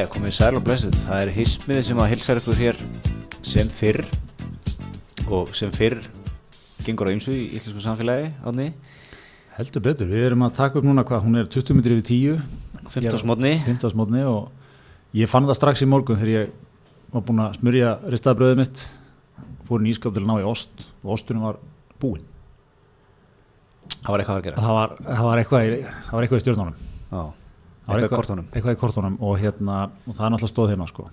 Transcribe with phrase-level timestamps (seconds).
[0.00, 0.94] Jæja, komið sæl og blessuð.
[0.96, 2.78] Það er hismiði sem að hilsar ykkur hér
[3.44, 3.98] sem fyrr
[5.28, 5.98] og sem fyrr
[6.86, 8.70] gengur á ymsu í íslensku samfélagi ánni.
[9.58, 12.86] Heldur betur, við erum að taka upp núna hvað, hún er 20 minnir yfir 10
[12.94, 13.50] 15 smotni.
[13.66, 14.48] 15 smótni og
[15.20, 16.54] ég fann það strax í morgun þegar ég
[17.12, 18.86] var búinn að smurja ristaðbröðið mitt
[19.68, 21.60] fór í ískap til að ná í ost og osturinn var
[22.00, 22.24] búinn
[24.00, 24.64] Það var eitthvað að gera.
[24.64, 27.22] það var, það var, eitthvað, í, það var eitthvað í stjórnunum Já,
[27.90, 28.46] Var eitthvað í kortunum.
[28.54, 31.08] eitthvað í kortunum og, hérna, og það er náttúrulega stóð heima sko.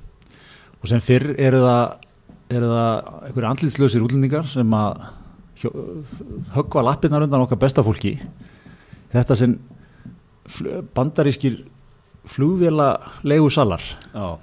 [0.81, 1.85] og sem fyrr eru það
[2.57, 2.91] eru það
[3.27, 5.07] einhverju andlitslausir útlendingar sem að
[6.55, 8.13] höggva lappirnar undan okkar besta fólki
[9.13, 9.55] þetta sem
[10.47, 11.63] fl- bandarískir
[12.27, 12.91] flugvela
[13.23, 13.81] leigu salar
[14.13, 14.37] Já.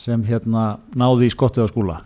[0.00, 2.00] sem hérna náði í skottið á skúla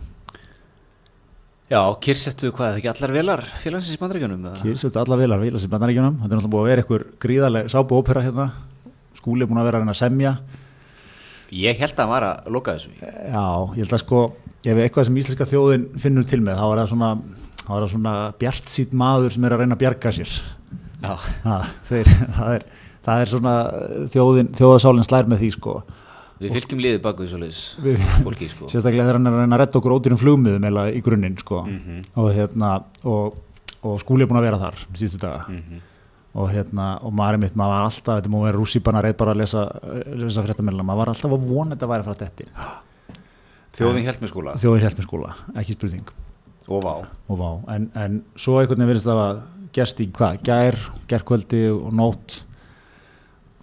[1.69, 4.45] Já, kyrsettu hvað, er það ekki allar velar félagsins í bandrækjunum?
[4.63, 7.99] kýrsett alla velar vilas í bandaríkjunum þetta er náttúrulega búið að vera einhver gríðarleg sápu
[7.99, 8.47] ópera hérna
[9.29, 10.33] skúli er búin að vera að reyna að semja
[11.49, 12.91] Ég held að hann var að loka þessu.
[13.01, 14.19] Já, ég held að sko
[14.69, 17.09] ef eitthvað sem íslenska þjóðin finnur til með þá er það svona,
[17.89, 20.35] svona bjart sýtt maður sem er að reyna að bjarga sér
[21.01, 21.15] Já.
[21.47, 21.57] ha,
[21.89, 22.65] þeir, það, er,
[23.07, 23.55] það er svona
[24.13, 25.75] þjóðin, þjóðasálinn slær með því sko
[26.39, 28.67] Við fylgjum liðið baku því svoleiðis Við- fólki, sko.
[28.71, 31.63] sérstaklega þegar hann er að reyna að redda okkur ódýrum flugmiðum eða í grunninn sko
[31.65, 32.03] Mhm.
[32.15, 32.69] og hérna
[33.03, 33.33] og,
[33.83, 35.81] og skúli er búin að vera þar síðustu daga Mhm.
[36.37, 39.33] Og hérna og maður er mitt, maður var alltaf þetta múið vera rússipanna reyð bara
[39.33, 39.63] að lesa,
[40.21, 42.69] lesa fréttamælina, maður var alltaf að vona þetta væri að fara þetta
[43.79, 44.53] Þjóðin held með skóla?
[44.59, 46.11] Þjóðin helt með skúla, ekki spurning.
[46.69, 46.93] Og vá.
[47.31, 49.41] og vá, en, en svo einhvern veginn verðist það að
[49.73, 50.77] gerst í hvað, gær,
[51.09, 52.35] gærkvöldi og nótt.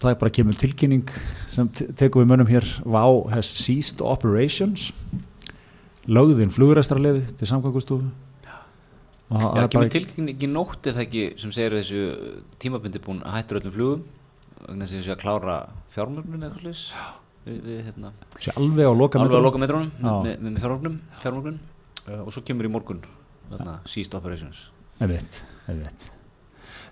[0.02, 1.12] Það er bara kemur tilkynning
[1.52, 2.66] sem te- tekur við mönnum hér.
[2.84, 4.90] Vá has ceased operations.
[6.06, 8.10] Lögðin flugræstralefið til samkvæmkustofu
[9.30, 13.60] það er kemur tilkynningi nótt eða ekki sem segir að þessu tímabundi búin að hættur
[13.60, 14.04] öllum flugum
[14.66, 15.56] vegna þess að að klára
[15.94, 18.10] fjármögnun eða eitthvað við hérna,
[18.58, 20.60] alveg á loka að metrónum með, með,
[21.22, 21.58] fjármögnun
[22.08, 23.04] uh, og svo kemur í morgun
[23.52, 24.64] þarna, Seized Operations.
[24.98, 26.08] Einmitt, einmitt.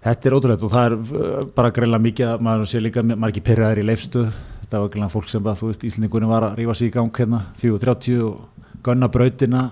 [0.04, 3.42] Þetta er ótrúlega og það er uh, bara greila mikið að maður sé líka, ekki
[3.48, 6.78] pyrraður í leifstöð þetta var greila fólk sem bara, þú veist, Íslendingunni var að rífa
[6.78, 9.64] sig í gang hérna, 4.30 og gunna brautina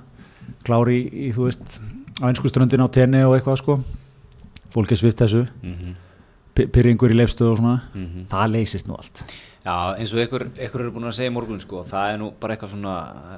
[0.67, 1.79] klári í, í, þú veist
[2.23, 3.79] á einsku ströndin á tenni og eitthvað sko.
[4.73, 5.95] Fólk er svift þessu, mm -hmm.
[6.53, 7.81] Pyrringur í leifstöð og svona.
[7.95, 8.27] Mhm.
[8.29, 9.25] það leysist nú allt.
[9.65, 12.55] Já, eins og einhver, einhver eru búin að segja morgun sko, það er nú bara
[12.55, 12.95] eitthvað svona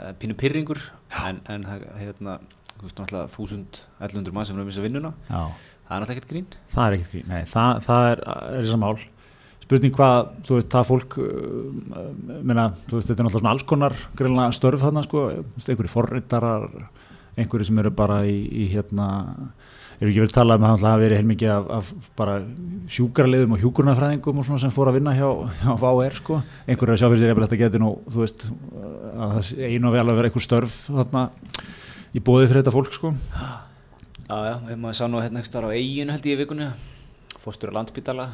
[0.08, 0.80] uh, pínu pyrringur
[1.26, 1.64] en, en
[2.00, 2.38] hérna,
[2.78, 5.12] þú veist náttúrulega 1100 mann sem er að missa vinnuna.
[5.28, 5.42] Já,
[5.88, 6.46] það er náttúrulega ekkert grín.
[6.72, 8.98] Það er ekkert grín, nei, það, það er, er þess að mál.
[9.64, 13.68] Spurning hvað, þú veist, það fólk uh, meina, þú veist, þetta er náttúrulega svona alls
[13.68, 15.26] konar greinlega störf þarna, sko.
[15.60, 16.68] Einhverju forritarar
[17.36, 19.08] einhverju sem eru bara í, í hérna
[19.94, 22.36] ef ekki verið talað um að það verið heilmikið af, af bara
[22.96, 25.28] sjúkrarleiðum og hjúkurnafræðingum og svona sem fór að vinna hjá,
[25.62, 28.46] hjá VR sko, einhverju að sjá fyrir sér ef þetta geti nú, þú veist
[29.14, 31.24] að það einu og vel að vera einhver störf þarna
[32.14, 33.14] í bóði fyrir þetta fólk sko.
[34.24, 36.68] Já, já, ef maður sá nú hérna ekki starf á eiginu held ég í vikunni.
[37.44, 38.28] Fórstur á landspítala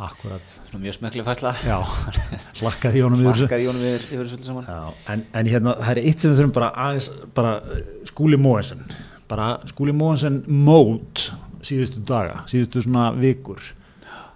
[0.00, 0.54] Akkurat.
[0.70, 1.76] Svona mjög smekli fæsla Já,
[2.62, 4.64] hlakkaði í honum yfir Markaði Jónum yfir, yfir öllu saman.
[4.70, 8.38] Já, en, en hérna, það er eitt sem við þurfum bara aðeins, bara uh, Skúli
[8.40, 8.80] Móensen,
[9.28, 11.26] bara Skúli Móensen mót
[11.62, 13.60] síðustu daga, síðustu svona vikur,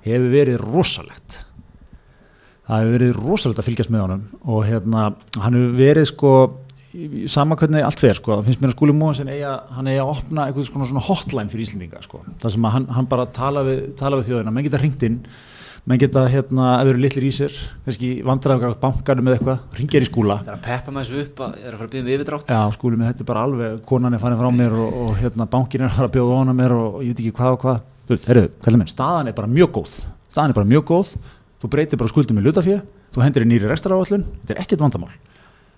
[0.05, 1.41] hefur verið rosalegt.
[2.67, 5.09] Það hefur verið rosalegt að fylgjast með honum og hérna,
[5.41, 6.34] hann hefur verið sko,
[7.32, 8.94] sama hvernig allt fer sko, það finnst mér að Skúli
[9.32, 13.10] eiga, hann eiga að opna eitthvað svona, hotline fyrir Íslendinga sko, það sem hann, hann
[13.10, 15.18] bara tala við, tala við þjóðina, menn geta hringt inn,
[15.86, 20.06] menn geta hérna, ef þeir eru litlir í sér, kannski vandræðum bankanum eða eitthvað, ringir
[20.06, 20.38] í skúla.
[20.40, 22.10] Það er að peppa maður þessu upp að það er að fara að byggja um
[22.16, 22.50] yfirdrátt.
[22.56, 25.46] Já, skúli mig, þetta er bara alveg, konan er farin frá mér og, og hérna,
[25.52, 27.62] bankin er að fara að bjóða hana mér og, og ég veit ekki hvað og
[27.62, 27.80] hvað.
[28.06, 29.94] Þú heyrðu, kallið minn, staðan er bara mjög góð.
[30.26, 31.14] Staðan er bara mjög góð,
[31.62, 32.80] þú breytir bara skuldum í lutafjö,
[33.14, 35.14] þú hendur í nýri rekstraráallun, þetta er ekkert vandamál.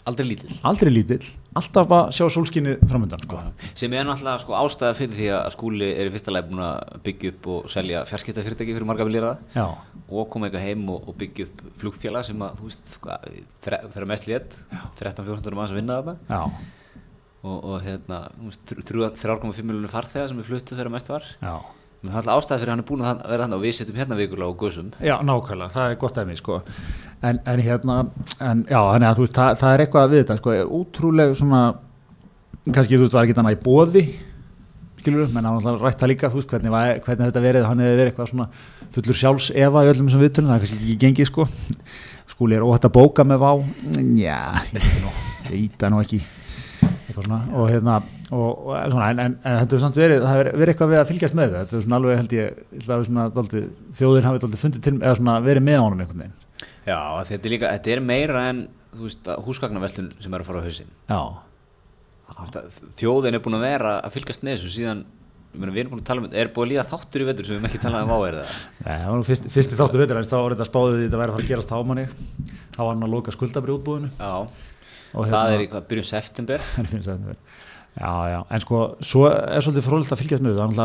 [0.09, 0.55] Aldrei lítill.
[0.69, 1.27] Aldrei lítill,
[1.59, 3.41] alltaf að sjá sólskinni framöndan, sko.
[3.77, 6.97] sem er náttúrulega sko ástæða fyrir því að skúli er í fyrsta leið búin að
[7.05, 9.67] byggja upp og selja fjarskiptafyrirtæki fyrir marga viljara Já,
[10.09, 13.29] og koma eitthvað heim og, og byggja upp flugfélag sem að þú veist hvað,
[13.67, 14.59] þre- þeirra mest létt
[15.03, 16.17] 13-14 manns að vinna þarna.
[16.31, 16.41] Já,
[17.45, 21.13] og, og hérna þú veist, þrjú- þrjú- 3,5 miljonir farþega sem er fluttu þeirra mest
[21.13, 21.29] var.
[21.43, 21.55] Já.
[21.99, 23.97] Það er alltaf ástæða fyrir að hann er búin að vera þannig og við setjum
[23.99, 26.61] hérna vikulega og guðsum Já, nákvæmlega, það er gott af mig sko.
[27.27, 27.97] en, en hérna
[28.39, 31.63] en, já, þannig að þú veist, það, það er eitthvað við þetta sko, útrúlega svona
[32.71, 34.05] kannski þú veist, var ekki þannig í bóði
[34.99, 37.83] skilur menn hann alltaf rætt það líka þú veist, hvernig, var, hvernig þetta verið, hann
[37.83, 38.49] hefði verið eitthvað svona
[38.95, 41.47] fullur sjálfs efa í öllum þessum viðtölum það er kannski ekki gengið sko.
[42.29, 43.53] Skúli er óhætt að bóka með vá.
[44.19, 44.39] Já,
[44.71, 45.13] ég veit nú,
[45.49, 46.21] ég veit það nú ekki
[47.19, 47.97] eitthvað svona og hérna
[48.29, 51.01] og, og svona, en, en, en þetta er samt verið það hefur verið eitthvað við
[51.01, 53.27] að fylgjast með það þetta er svona alveg held ég, ég ætla að við svona
[53.37, 53.69] dálítið,
[53.99, 56.39] þjóðin hafi dálítið fundið til, eða svona verið með honum einhvern veginn.
[56.89, 58.65] Já, þetta er líka, þetta er meira en
[59.45, 60.97] húsgagnarveslun sem er að fara á hausinn.
[61.11, 61.23] Já,
[62.39, 65.07] að Þjóðin er búin að vera að fylgast með þessu síðan
[65.59, 67.55] við erum búin að tala um þetta, er búin að líða þáttur í vetur sem
[67.55, 68.57] við erum ekki talað um á er það?
[68.85, 71.33] Nei, það var nú fyrst, fyrsti þáttu veitur þá var þetta spáðið því þetta væri
[71.33, 72.05] að fara að gerast á manni
[72.77, 74.35] þá var hann að loka skuldabri útbúðinu Já,
[75.13, 76.67] hérna- það er í hvað, byrjum september?
[77.99, 80.77] Já, já, en sko, svo er svolítið frólilt að fylgjast með þetta, hann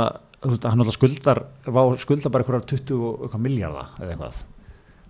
[0.49, 1.43] alltaf, alltaf skuldar,
[2.01, 4.39] skuldar bara einhverjar 20 og eitthvað miljardar eða eitthvað.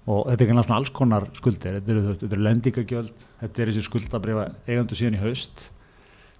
[0.04, 3.86] Og þetta er ekki svona alls konar skuldir, þetta eru, eru lendingagjöld, þetta er þessi
[3.88, 5.70] skuldabrifa eigandu síðan í haust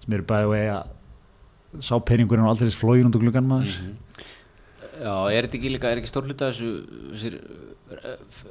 [0.04, 0.82] sem eru bæði og eiga
[1.80, 3.78] sá peningurinn og aldrei þess flógin undir gluggan maður.
[5.00, 6.68] Já, er þetta ekki líka, er ekki stór hluta þessu,
[7.14, 7.62] þessir eh,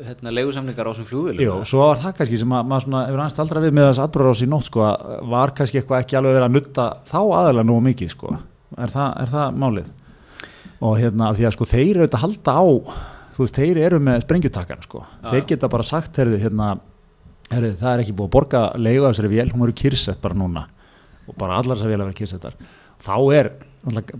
[0.08, 1.44] hérna, leigusamlingar á þessum flugvélum?
[1.44, 4.04] Jú, svo var það kannski sem að maður svona hefur aðeins aldrei við með þess
[4.04, 7.20] atbyrður á sín nótt sko, að var kannski eitthvað ekki alveg verið að nutta þá
[7.22, 8.36] aðalega nú mikið sko.
[8.78, 9.92] er, það, er það málið
[10.84, 12.66] og hérna því að sko þeir eru að halda á
[13.34, 15.04] þú veist, þeir eru með sprengjutakkan sko.
[15.30, 16.76] þeir geta bara sagt herri, hérna,
[17.50, 20.38] herri, það er ekki búið að borga leigu af þessari vél, hún eru kyrsett bara
[20.38, 20.68] núna
[21.28, 22.58] og bara allar þessar vél að vera kyrsettar
[23.04, 23.52] þá er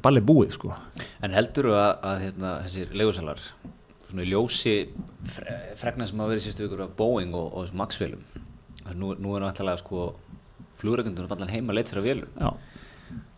[0.04, 0.74] ballið búið sko.
[1.24, 3.44] En heldur þú að, að hérna, þessir leigusalar,
[4.14, 4.76] svona í ljósi
[5.34, 7.68] fre, fregna sem hafa verið sístu ykkur af Boeing og, og
[8.84, 10.14] að nú, nú er náttúrulega sko
[10.78, 12.32] flugreikundunum allan heima leitt sér af vélum.
[12.38, 12.54] Já,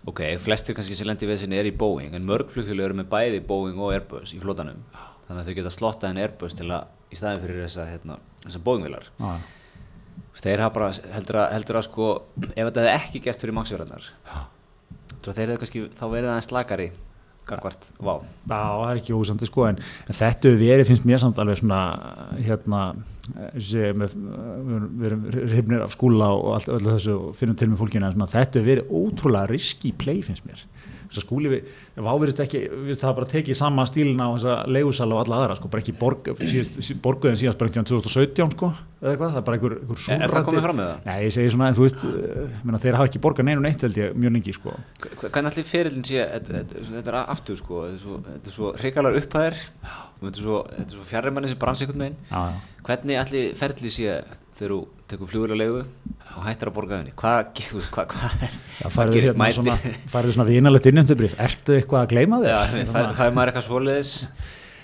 [0.06, 3.08] Ok, flestir kannski sem lendir við sinni er í Boeing, en mörg flugfjölu eru með
[3.10, 4.84] bæði Boeing og Airbus í flotanum.
[5.26, 8.62] Þannig að þau geta slottað en Airbus til að, í staðin fyrir þessa, hérna, þessa
[8.68, 9.08] Boeing-vélar.
[9.18, 9.32] já,
[10.36, 12.08] Þeir hafa bara, heldur að, heldur að sko,
[12.44, 14.10] ef þetta hefði ekki gæst fyrir Max-vélarnar,
[15.26, 16.88] þeir hefði kannski þá verið aðeins slakari,
[17.46, 18.16] gangvart, vá.
[18.50, 21.82] Það er ekki ósandi sko en, en þetta verið, finnst mér samt alveg svona
[22.40, 22.82] hérna
[23.36, 27.82] með, við, við erum hrifnir af skúla og allt öllu þessu og finnum til með
[27.84, 30.66] fólkina en svona, þetta verið ótrúlega risky play finnst mér
[31.10, 34.56] þess að skúli við, ef áverist ekki við það bara tekið sama stílin á þessa
[34.72, 38.72] leigusala og alla aðra sko, bara ekki borg, síðast, borguðin síðast bara einhvern 2017 sko,
[39.02, 41.06] eða eitthvað, það er bara einhver, einhver Er- er það komið fram með það?
[41.06, 43.86] Nei, ég segi svona, en þú veist, eh, meina, þeir hafa ekki borgað neinu neitt
[43.86, 44.76] held ég mjög lengi sko
[45.26, 49.58] Hvernig allir fyrirlin sé, þetta, er aftur sko, þetta er svo, hrikalar upphæðir,
[50.22, 50.60] þetta er svo,
[50.96, 52.62] svo fjarrimanni sem bransi einhvern veginn.
[52.86, 54.20] Hvernig allir ferli sé
[54.56, 54.80] þegar þú
[55.12, 55.30] tekur
[55.60, 55.82] leigu
[56.36, 57.14] og hættir að borga henni?
[57.20, 57.52] Hvað,
[57.96, 59.34] hvað, hvað er, Já, færðu gerist?
[59.36, 59.78] hérna svona,
[60.36, 62.52] svona vinalegt innjöndubríf, ertu eitthvað að gleyma þér?
[62.52, 63.68] Já, það það er maður eitthvað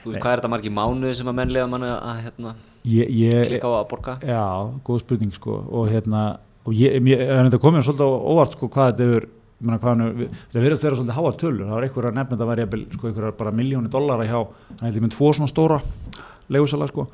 [0.06, 2.54] veist, hvað er þetta margir mánuði sem að menn lega manni að hérna,
[3.52, 4.16] klika á að borga?
[4.26, 4.44] já,
[4.88, 6.24] góð spurning sko og hérna,
[6.66, 9.10] og ég, ég er þetta komið svolítið á óvart sko hvað þetta
[9.86, 10.06] hann,
[10.50, 12.62] þetta verðast þeirra svolítið háar tölur það var einhver að nefna þetta var
[12.96, 14.40] sko, einhverjar bara miljóni dollara hjá,
[14.72, 15.78] hann hefði með tvo svona stóra
[16.52, 17.06] legusala sko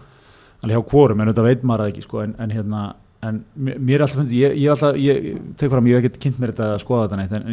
[0.64, 2.84] alveg hjá kvorum, en þetta veit maður það ekki sko en, en hérna,
[3.28, 5.28] en mér er alltaf fundið ég, ég, alltaf, ég
[5.60, 7.48] tek fram, ég hef ekki kynnt mér þetta að skoða þetta neitt, en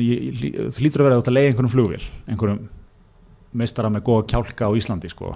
[0.71, 2.63] það hlýtur að vera að leiða einhverjum flugvél, einhverjum
[3.55, 5.35] meistara með góða kjálka á Íslandi sko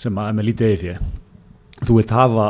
[0.00, 2.48] sem að er með lítið eigi fyrir þú vilt hafa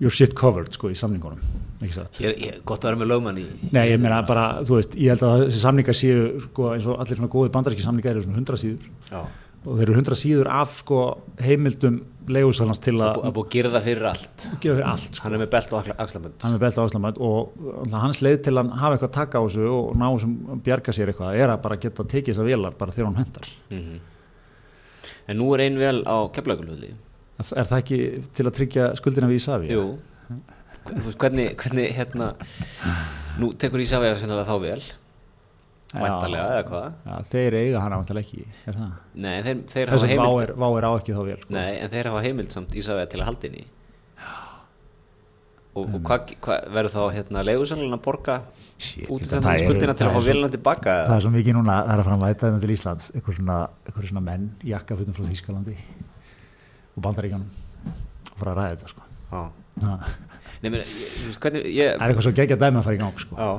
[0.00, 3.46] your shit covered sko í samningunum Ég, ég, gott að vera með lögmann í.
[3.72, 6.98] Nei, ég meina bara, þú veist, ég held að þessi samningar séu sko eins og
[7.00, 8.90] allir svona góði bandaríski samningar eru svona 100 síður.
[9.08, 9.22] Já,
[9.66, 11.00] og þeir eru 100 síður af sko
[11.42, 14.46] heimildum leigusalans til að að búið að gera það fyrir allt.
[14.62, 15.24] fyrir allt sko.
[15.24, 16.36] Hann er með belt og axlamönd.
[16.54, 16.62] er
[17.26, 20.94] og hans leið til að hafa eitthvað að taka á þessu og ná sem bjarga
[20.96, 24.00] sér eitthvað er að bara geta tekið þessar vélar bara þegar hann hendar Mm
[25.30, 26.94] En nú er ein vel á keflagulhulli.
[27.56, 27.98] er það ekki
[28.34, 29.68] til að tryggja skuldina við Ísafi?
[29.70, 29.84] Jú,
[31.20, 32.32] hvernig, hvernig hérna,
[33.38, 34.82] nú tekur Ísafjörð sennilega þá vel,
[35.90, 36.96] væntalega eða hvað?
[37.06, 38.90] Já, þeir eiga hana vantilega ekki, er það?
[39.24, 41.54] Nei, þeir, þeir hafa heimild, er, vá á ekki þá vel sko.
[41.56, 43.64] nei, en þeir hafa heimild samt Ísafjörð til að halda inn í.
[45.70, 48.36] Og, og hvað hva, verður þá hérna leigusalinn að borga
[48.74, 50.94] Shit, út það þetta er- skuldina til það að fá vélina tilbaka?
[51.06, 53.36] Það er svo mikið núna, það er að fara að mæta þetta til Íslands eitthvað
[53.38, 55.76] svona, eitthvað svona menn í jakkafutum frá Þýskalandi
[56.90, 57.46] og Bandaríkanum
[58.32, 59.06] og fara að ræða þetta sko.
[59.30, 59.44] Já.
[59.80, 60.10] Það
[60.60, 63.38] Nei, meni, ég, hvernig, ég, er eitthvað svo geggja dæmi að fara í gang sko.
[63.38, 63.50] já,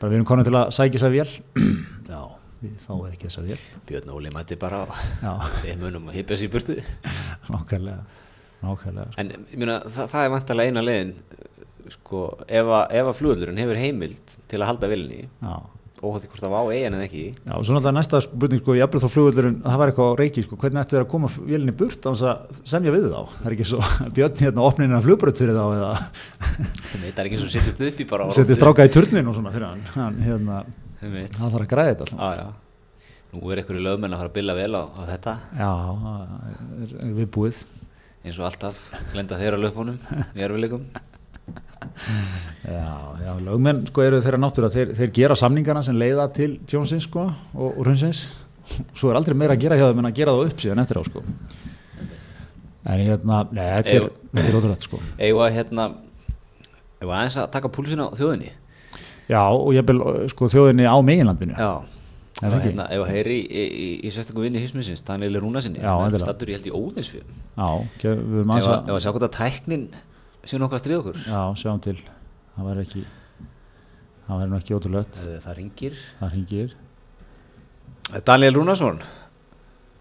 [0.00, 1.32] bara við erum konin til að sækja þessa vél
[2.14, 2.22] já,
[2.62, 6.52] við fáum ekki þessa vél Björn Óli mætti bara á, við munum að hýpa sér
[6.52, 6.78] burtu.
[7.52, 8.00] nákvæmlega
[8.62, 9.24] nákvæmlega sko.
[9.24, 11.12] En meina, það, það er vantarlega eina leiðin,
[11.96, 15.54] sko, ef að, að flugöldurinn hefur heimild til að halda vélinni, já,
[16.00, 18.76] því hvort það var á eigin en ekki, já, og svo náttúrulega næsta spurning sko,
[18.78, 21.74] jafnvel þá flugvöldurinn, það var eitthvað á reiki sko, hvernig ættu þeir að koma vélinni
[21.76, 23.82] burt á þess að semja við þá, það er ekki svo
[24.16, 25.92] björn hérna opnin að flugbröð fyrir þá eða?
[27.04, 29.52] Það er ekki svo sittist upp í bara á setja stráka í turnin og svona
[29.52, 30.62] fyrir hann, hann hérna,
[31.02, 32.48] það þarf að græða þetta alltaf Já, já.
[33.30, 35.70] Nú er einhverju lögmenn að fara að billa vel á, á þetta, Já,
[36.80, 37.60] er, er við búið
[38.20, 38.80] eins og alltaf,
[39.16, 39.70] lenda þeirra
[40.36, 40.82] erfileikum.
[42.60, 42.90] Já,
[43.24, 47.26] já, lögmenn sko eru þeirra náttúrulega þeir, þeir gera samningana sem leiða til tjónsins sko
[47.30, 48.26] og, og hrunsins.
[48.92, 51.00] Svo er aldrei meira að gera hjá þeim en að gera það upp síðan eftir
[51.00, 51.24] á sko.
[52.90, 55.00] En hérna, nei, þetta er, þetta er ótrúlegt sko.
[55.20, 55.90] Eða hérna
[57.00, 58.50] Eða aðeins að taka púlsin á þjóðinni?
[59.30, 61.56] Já, og ég bel sko þjóðinni á meginlandinu.
[61.56, 61.80] Já.
[62.40, 62.70] Ekki?
[62.70, 66.24] hérna, ef að heyri í, í, í sérstakku vinni hismisins, Daniel Rúna sinni Já, endilega.
[66.24, 67.66] Stattur ég held í óðinsfjörn já,
[68.00, 69.98] við aðeins að,
[70.46, 71.18] það nokkuð að stríða okkur?
[71.26, 71.96] Já, sjáum til,
[72.56, 73.02] það var ekki
[74.26, 75.16] það var nú ekki ótrúlegt.
[75.26, 76.76] Eh, Það ringir það hringir.
[78.26, 79.00] Daniel Rúnarsson.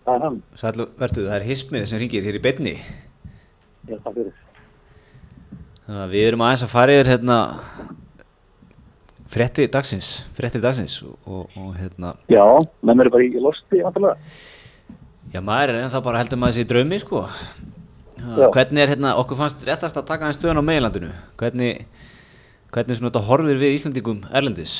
[0.05, 2.75] Það er hann, Sætlu, verðu, það er hismið sem ringir hér í beinni.
[3.89, 4.31] Ég það fyrir.
[5.85, 7.37] Þannig að við erum aðeins að fara yfir hérna
[9.29, 12.41] frétti dagsins, frétti dagsins og, og, og hérna, Já,
[12.85, 14.15] menn eru bara í losti, vantilega.
[15.33, 17.19] já maður er ennþá bara heldur maður sér í draumi sko
[18.19, 18.47] Já.
[18.51, 21.85] Hvernig er hérna, okkur fannst réttast að taka aðeins stöðun á meginlandinu hvernig,
[22.73, 24.73] hvernig svona þetta horfir við Íslandingum Erlendis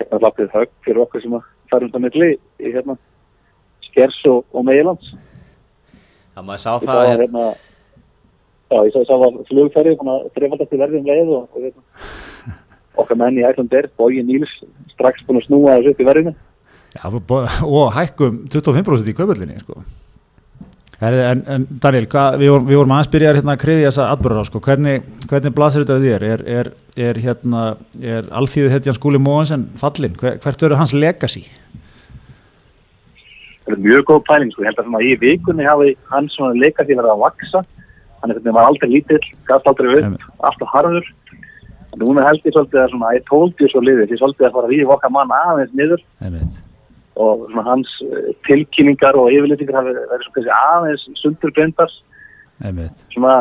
[0.00, 2.96] Það er lafðið högg fyrir okkur sem að farum það milli í hérna
[3.84, 5.12] Skers og, og Meilands.
[6.34, 7.44] Það maður sá Ég það að hérna,
[8.72, 12.08] já, ég sá, sá að flugferði, þannig að þreifaldast í verðum leið og, og hérna,
[13.04, 14.56] okkar menn í Æsland er, Bói Níls,
[14.96, 16.34] strax búin að snúa þessu upp í verðinu.
[16.94, 17.06] já,
[17.68, 19.82] og hækkum 25% í kaupöllinni sko
[21.02, 24.40] en, en Daniel, hvað, við, vorum, við vorum aðeins byrjar hérna að krifja þessa atbyrður
[24.40, 24.60] á sko.
[24.64, 26.26] hvernig, hvernig blasir þetta við þér?
[26.28, 26.70] Er, er,
[27.08, 27.64] er, hérna,
[28.00, 30.16] er alþýðu hetjan skúli Móhansen fallin?
[30.20, 31.44] Hver, hvert verður hans legacy?
[33.64, 34.62] Það er mjög góð pæling, sko.
[34.62, 37.64] Ég held að svona í vikunni hafi hann svona því verið að vaksa.
[38.22, 41.08] Hann er var aldrei lítill, gafst aldrei upp, alltaf harður.
[41.94, 44.54] En núna held ég svolítið að svona, I told you svo liðið, því svolítið að
[44.56, 46.63] fara að rífa okkar mann aðeins niður Einmitt.
[47.20, 51.92] Og hans eh, tilkynningar og yfirlýtingar hafi verið svona aðeins sundurgrindar,
[52.64, 53.06] Einmitt.
[53.14, 53.36] svona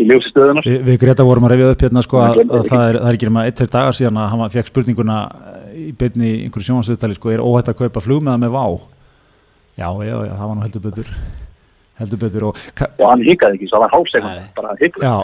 [0.00, 0.66] í ljósi stöðunar.
[0.66, 3.18] Vi, við Greta vorum að reyfja upp hérna sko að, að það, er, það er
[3.18, 5.20] ekki nema eitt, tveir dagar síðan að hann fekk spurninguna
[5.72, 8.66] í beinni í einhverju sjónvarsviðtali sko, er óhætt að kaupa flugmiða með vá?
[9.80, 11.16] Já, já, já, það var nú heldur betur
[12.00, 12.58] heldur betur og
[13.02, 14.48] Og hann hikaði ekki, svo hann var hálfsegund, Nei.
[14.56, 15.04] bara hikaði.
[15.04, 15.14] Já,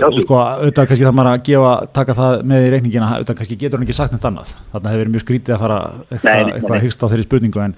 [0.00, 3.40] Það og sko, auðvitað kannski það maður að gefa, taka það með í reikningina, auðvitað
[3.40, 4.52] kannski getur hann ekki sagt neitt annað.
[4.72, 5.78] Þarna hefur verið mjög skrítið að fara
[6.10, 6.84] eitthvað, eitthvað nei.
[6.86, 7.76] hyggst á þeirri spurningu, en,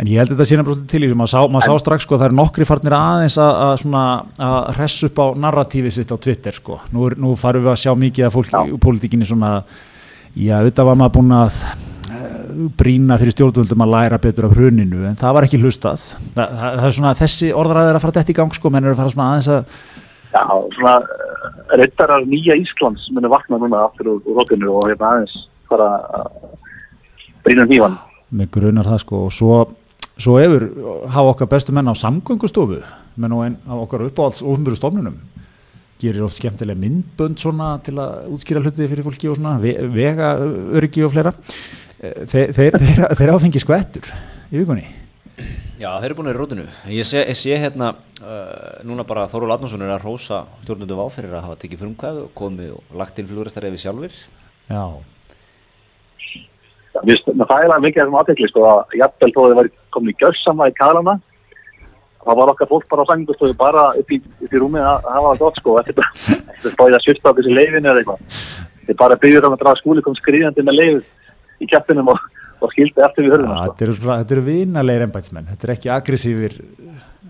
[0.00, 2.18] en ég held þetta síðan bara til í þessu, maður sá, maður sá strax sko,
[2.20, 4.06] það er nokkri farnir aðeins að, að svona,
[4.48, 6.80] að hress upp á narratífið sitt á Twitter sko.
[6.94, 8.64] Nú, er, nú farum við að sjá mikið að fólki Já.
[8.64, 9.52] í pólitíkinni svona,
[10.34, 11.62] já, auðvitað var maður búin að
[12.50, 16.04] eh, brýna fyrir stjórnvöldum að læra betur af hruninu, en það var ekki hlustað.
[16.34, 18.96] Það, það, það er svona, þessi orðræður að fara dætt í gang sko, menn eru
[18.96, 19.64] að fara svona aðeins að
[20.30, 25.34] Já, svona uh, reyttarar nýja Íslands muni vakna núna aftur úr, rótinu og hérna aðeins
[25.70, 26.28] fara að
[27.46, 27.98] brýna hnífan.
[28.30, 29.56] með grunar það sko og svo,
[30.14, 30.68] svo hefur
[31.10, 32.78] hafa okkar bestu menn á samgöngustofu
[33.18, 35.18] menn og einn af okkar uppáhalds ofnbjörðu stofnunum
[36.00, 40.36] gerir oft skemmtilega myndbönd svona til að útskýra hluti fyrir fólki og svona ve vega
[40.38, 44.10] öryggi og fleira Eh, þeir, þeir, þeir, þeir áfengi skvettur
[44.50, 44.88] í vikunni
[45.80, 46.64] Já, þeir eru búin í rótinu.
[46.92, 51.06] Ég sé, ég sé hérna, uh, núna bara Þóru Latnarsson er að rósa stjórnundu vá
[51.08, 54.18] fyrir að hafa tekið frumkvæð og komið og lagt inn fluguristari við sjálfur.
[54.68, 54.82] já,
[57.00, 60.68] Við stöðum að mikið þessum aðtekli sko að jafnvel þó þið væri komin í gjössama
[60.68, 61.14] í kalana
[62.20, 65.14] þá var okkar fólk bara á sangustofu bara upp í, upp í rúmi að að
[65.14, 66.04] hafa það gott sko þetta
[66.50, 68.20] er spáðið að svifta á þessi leifinu eða eitthvað
[68.90, 71.08] þið bara byggður um að draga skúli kom skriðandi með leif
[71.60, 72.22] í kjappunum og,
[72.60, 73.58] og skildi eftir við sko.
[73.66, 76.56] þetta eru, eru vinalegir embætsmenn þetta er ekki aggressífir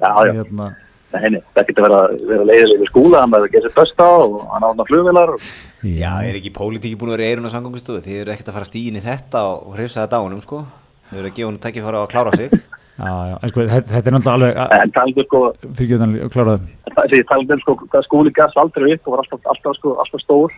[0.00, 0.32] Já, já.
[0.32, 0.70] hérna,
[1.10, 3.78] Nei, nei, það getur verið að vera leiðileg við skúla hann verður að gera sér
[3.80, 5.46] besta og hann átna flugvilar og
[5.82, 8.04] Já, er ekki pólitíki búin að vera í eirun á samgöngustofu?
[8.04, 10.60] Þið eru ekkert að fara stíðin í þetta og hrifsa þetta á honum, sko.
[11.08, 12.52] Þið eru að gefa honum tækifæra á að klára sig.
[13.00, 15.40] já, já, en sko þetta, er náttúrulega alveg en talandi sko
[15.78, 19.08] fyrir ekki að klára það það sé talandi um sko hvað skúli gas aldrei upp
[19.08, 20.56] og var alltaf, alltaf, sko, alltaf stór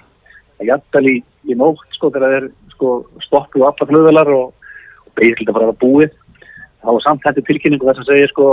[0.58, 1.14] en jafnvel í,
[1.46, 2.48] í nótt sko þegar þeir
[2.82, 4.50] sko stoppu allar flugvilar og,
[5.06, 6.10] og beigir til að bara að búið
[6.82, 8.46] þá var samt þetta tilkynningu þess að segja sko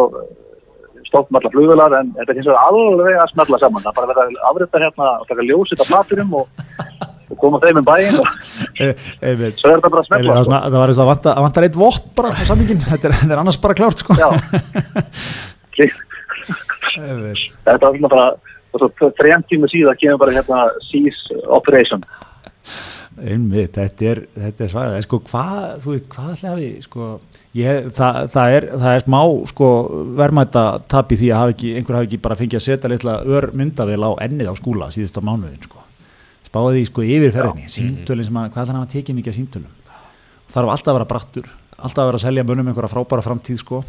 [1.09, 4.25] stoppum allar flugvilar en þetta er hins vegar alveg að smella saman það er bara
[4.27, 6.67] að afrita hérna og taka ljósið af platurum og,
[7.29, 8.27] og koma þeim um bæinn og
[8.77, 10.59] e, e, e, svo er þetta bara að Það, smella það, sko.
[10.69, 13.33] það var eins og að vanta, að vantar eitt vott bara á samingin, þetta, er-
[13.33, 14.19] er annars bara klárt sko.
[14.19, 14.29] Já.
[16.99, 17.43] Einmitt.
[17.63, 18.29] þetta var svona bara
[18.69, 20.59] og svo þrejum tíma síðan kemur bara hérna
[20.89, 22.03] Seize Operation
[23.19, 27.07] Einmitt, þetta er, þetta er svæðið, sko hvað, þú veist, hvað ætla við, sko,
[27.57, 29.19] ég, það, það, er, það er smá,
[29.51, 29.69] sko,
[30.19, 33.17] verðmæta tap í því að hafa ekki, einhver hafi ekki bara fengið að setja litla
[33.35, 35.83] ör myndavél á ennið á skúla síðust á mánuðin, sko,
[36.47, 39.77] spáði sko, yfirferðinni, símtölin sem hann, hvað ætla hann að tekið mikið af símtölum,
[40.55, 43.83] þarf alltaf að vera brattur, alltaf að vera að selja mönnum einhverja frábæra framtíð, sko,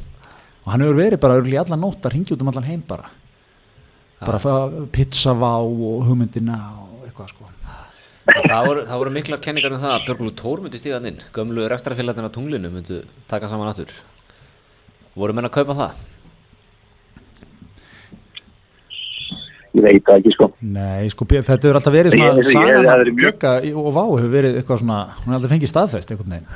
[0.61, 3.09] og hann hefur verið bara örgulega allan nótt að ringja út um allan heim bara,
[4.21, 6.90] bara að pizzavá og hugmyndina og.
[8.31, 11.21] Það voru, það voru miklar kenningar um það að Björgúlu Tór myndi stíða hann inn.
[11.35, 13.93] Gömlu rekstrafélagarnir á tunglinu myndu taka saman aftur.
[15.19, 15.99] Voru menn að kaupa það?
[19.71, 23.19] ég veit það ekki sko Nei, sko, þetta hefur alltaf verið svona sagan er mjög-
[23.21, 26.49] Bjögga og Vá hefur verið eitthvað svona hún hefur aldrei fengið staðfest einhvern veginn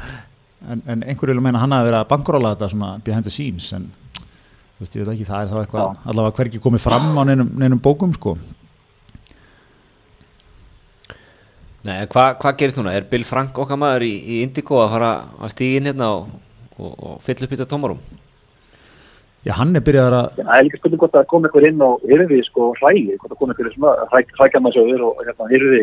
[0.75, 3.31] en, en einhverju vil meina að hann hafi verið að bankurála þetta svona behind the
[3.31, 3.87] scenes en
[4.19, 7.51] þú veist, ég veit ekki, það er þá eitthvað allavega hvergi komið fram á neinum,
[7.63, 8.35] neinum bókum sko
[11.85, 12.95] Nei, en hvað hva gerist núna?
[12.97, 16.31] Er Bill Frank okkar maður í, í Indigo að fara að stíga inn hérna og,
[16.79, 18.01] og, og fylla upp í þetta tómarum?
[19.45, 22.05] Já, hann er byrjaðar að það er líka spurning hvort það kom einhver inn og
[22.09, 25.81] hyrði sko hræði, hvort það kom einhver svona hrækjamarsöður og hérna hyrði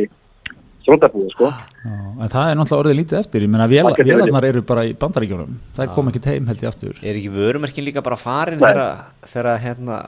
[0.88, 1.50] þróttabúið sko.
[1.52, 4.02] Já, en það er náttúrulega orðið lítið eftir, ég verið.
[4.10, 7.04] vélarnar eru bara í bandaríkjónum, það er komið ekki heim held ég aftur.
[7.06, 10.00] Er ekki vörumerkin líka bara farin þegar, hérna,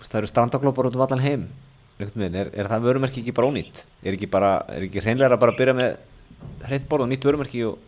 [0.00, 1.44] það eru strandaglópar út um allan heim?
[2.02, 3.84] Einhvern veginn, Er, er það vörumerki ekki bara ónýtt?
[4.02, 5.96] Er ekki, bara, er ekki hreinlega bara að byrja með
[6.68, 7.80] hreitt borð og nýtt vörumerki og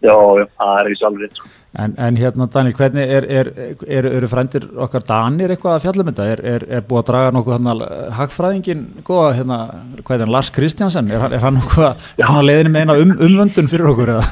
[0.00, 1.48] Já, já, það er ekki alveg rétt sko.
[1.84, 3.48] En, en hérna Daniel, hvernig er, er,
[3.84, 6.28] er, eru frændir okkar Danir eitthvað að fjalla um þetta?
[6.32, 7.82] Er, er, er búið að draga nokkuð hann
[8.16, 9.58] hagfræðingin góða, hérna,
[10.00, 11.12] hvað er hann, Lars Kristjansen?
[11.12, 11.84] Er, hann- er hann nokkuð,
[12.16, 14.24] er hann á leiðinu með eina um, umvöndun fyrir okkur eða?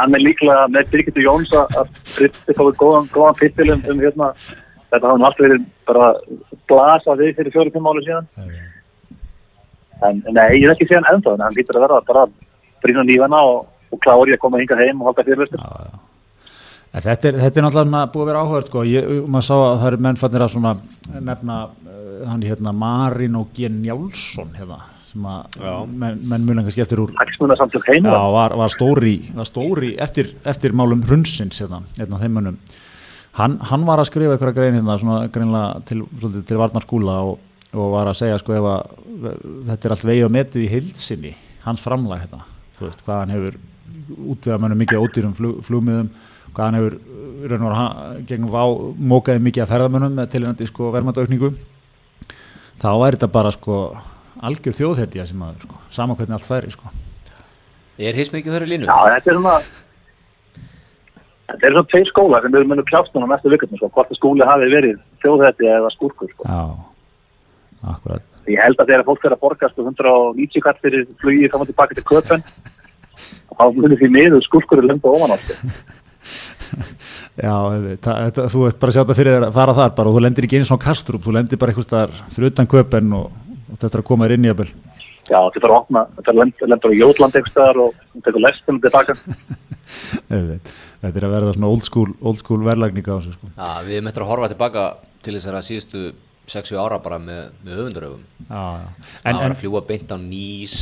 [0.00, 4.00] Hann er líklega með Birgitur Jóns að að Fritti fóði góðan, góðan pittil um, um
[4.00, 4.32] hérna,
[4.94, 6.10] þetta hafði nú alltaf verið bara
[6.70, 8.28] blasa við fyrir fjóri-fimm áli síðan.
[10.08, 12.22] En nei, ég er ekki síðan ennþá, en hann lítur að vera bara
[12.80, 15.60] brýna lífana og, og klári að koma hingað heim og halda fyrirlistur.
[16.90, 18.80] En Þetta er, þetta er náttúrulega svona búið að vera áhugað sko.
[18.88, 20.72] ég, maður sá að það eru mennfannir að svona
[21.28, 23.68] nefna uh, hann hérna Marin og G.
[23.70, 24.78] Njálsson hérna,
[25.12, 25.60] sem að
[26.00, 27.12] menn, menn mjög lengi skeftir úr.
[28.10, 32.58] Já, var, var stóri, var stóri eftir, eftir málum hrunsins hérna, hérna þeim mönnum.
[33.40, 37.38] Hann, hann var að skrifa eitthvað grein hérna, svona greinlega til, svolítið, til varnarskúla og,
[37.72, 38.98] og var að segja sko ef að
[39.70, 41.32] þetta er allt vegi og metið í heilsinni,
[41.64, 42.42] hans framlag hérna,
[42.76, 43.56] þú veist, hvað hann hefur
[44.34, 46.10] útvega mönnum mikið ódýrum flug, flugmiðum,
[46.52, 46.98] hvað hann hefur
[47.48, 48.62] raun og veru ha- gegnum vá
[49.14, 51.52] mókaði mikið að ferðamönnum með tilhengandi sko verðmættaukningu
[52.80, 53.78] þá er þetta bara sko
[54.40, 56.90] algjör þjóðhetja sem aður sko, sama hvernig allt færi sko.
[58.00, 58.88] er hins mikið höru línu?
[58.88, 59.56] Já, þetta er svona
[61.50, 64.20] Þetta er svona tveir skóla sem við munum klást núna næstu vikurnar, sko, hvort að
[64.20, 66.46] skóli hafi verið þjóðhætti eða skúrkur, sko.
[66.46, 66.60] Já,
[67.94, 71.64] akkurat Ég held að þegar fólk er að borga sko 190 kall fyrir flugið fram
[71.64, 72.44] og tilbaka til köpen
[73.58, 75.58] þá munir því miður skúrkur er löngu ofan á sko.
[77.40, 77.54] Já,
[78.52, 80.46] þú ert bara að sjá þetta fyrir þér að fara þar bara og þú lendir
[80.46, 83.30] ekki einu svona kastrup, þú lendir bara eitthvað staðar fyrir utan köpen og,
[83.66, 84.62] og þetta er að koma þér inn í að
[85.30, 88.80] Já, þetta er að opna, þetta lend- lendur á Jótland einhvers staðar og tekur lestunum
[88.82, 89.14] tilbaka.
[90.30, 93.50] þetta er að verða svona old school, old school verðlagninga á þessu sko.
[93.54, 94.84] Já, við möttum að horfa tilbaka
[95.24, 96.02] til þessara síðustu
[96.50, 98.26] 60 ára bara með, með höfunduröfum.
[98.48, 98.90] Já, já.
[98.90, 100.76] En, En, það var að fljúa beint á Nýs,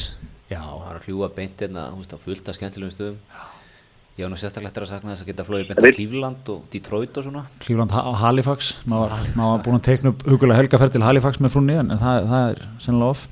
[0.49, 3.21] já, það var að fljúa beint hérna, þú veist, á fullt af skemmtilegum stöðum.
[4.19, 6.63] Ég var nú sérstaklega eftir að sakna þess að geta flóið beint á Cleveland og
[6.73, 7.43] Detroit og svona.
[7.63, 11.77] Cleveland Ha- Halifax, maður var búin að teikna upp hugulega helgaferð til Halifax með frúnni
[11.79, 13.29] en það, það er sennilega off.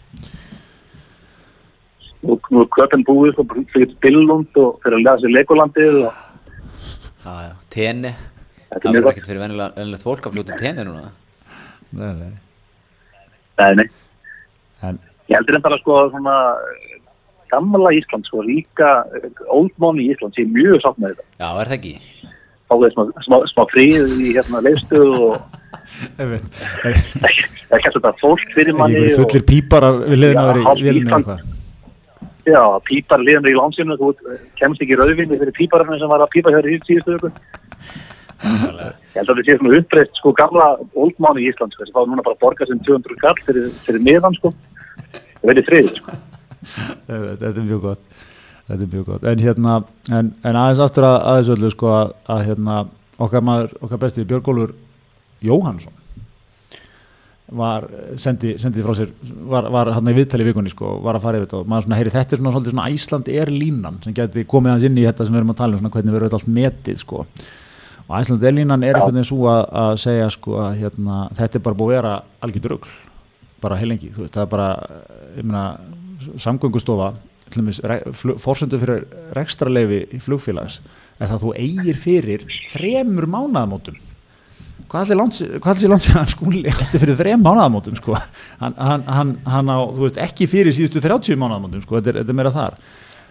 [2.26, 6.24] Nú, nú er köpen búið, sko, fyrir Billund og fyrir að lega sér Legolandið og
[7.26, 8.12] Já, já, Tene.
[8.66, 11.08] Þetta er Það verður ekkert fyrir venjulegt fólk að fljóta Tene núna.
[11.96, 12.32] Nei, nei.
[13.56, 13.86] Nei, nei.
[14.86, 16.36] En, Ég heldur enda að sko svona
[16.76, 16.98] eh,
[17.50, 21.26] gamla Ísland, sko, ríka eh, old money Ísland, sé mjög sátt með þetta.
[21.40, 21.94] Já, er það ekki?
[22.66, 25.58] Fá þeir smá, smá, smá frið í hérna leiðstöðu og
[26.22, 30.50] er, það er kannski þetta fólk fyrir manni ekki fullir píparar við liðin að Já,
[30.50, 31.20] vera í hálft vélinu Ísland.
[31.20, 31.55] eitthvað.
[32.46, 34.12] Já, pípar liðan í lánsinu, þú
[34.60, 37.32] kemst ekki rauðvinni fyrir pípararnir sem var að pípa hér í síðustu viku.
[38.46, 41.96] Ég held að við séum svona uppreist sko gamla old money í Ísland, sko, sem
[41.96, 44.52] fá núna bara að borga sem 200 kall fyrir, fyrir miðan, sko.
[45.40, 46.16] Það verður friðið, sko.
[47.10, 48.24] Þetta er mjög gott
[48.66, 49.76] þetta er mjög gott, en hérna
[50.10, 52.80] en, en aðeins aftur að aðeins öllu sko að, að hérna,
[53.22, 54.74] okkar maður, okkar besti Björgólfur
[55.46, 56.05] Jóhannsson
[57.54, 57.86] var,
[58.18, 59.12] sendi, sendi frá sér
[59.46, 61.98] var, var hann í viðtali vikunni sko var að fara yfir þetta og maður svona
[62.00, 65.04] heyri þetta er svona svolítið svona Æsland er línan sem geti komið hans inn í
[65.06, 67.22] þetta sem við erum að tala um svona hvernig verður þetta allt metið sko.
[68.06, 71.58] Og Æsland er línan er einhvern veginn svo að, að segja sko að hérna, þetta
[71.60, 72.96] er bara búið að vera algjör drugl
[73.62, 74.68] bara heilengi, þú veist, það er bara
[75.38, 75.64] ég meina,
[76.42, 77.14] samgöngustofa
[78.42, 79.06] fórsendu fyrir
[79.36, 80.80] rekstraleifi í flugfélags
[81.20, 84.00] er það að þú eigir fyrir þremur mánaðamótum
[84.90, 88.14] hvað allir lands, hvað allir lands hann skúli hætti fyrir þrem mánaðamótum sko.
[88.60, 92.20] hann, hann, hann, hann á, þú veist, ekki fyrir síðustu 30 mánaðamótum, sko, þetta er,
[92.22, 92.78] þetta er meira þar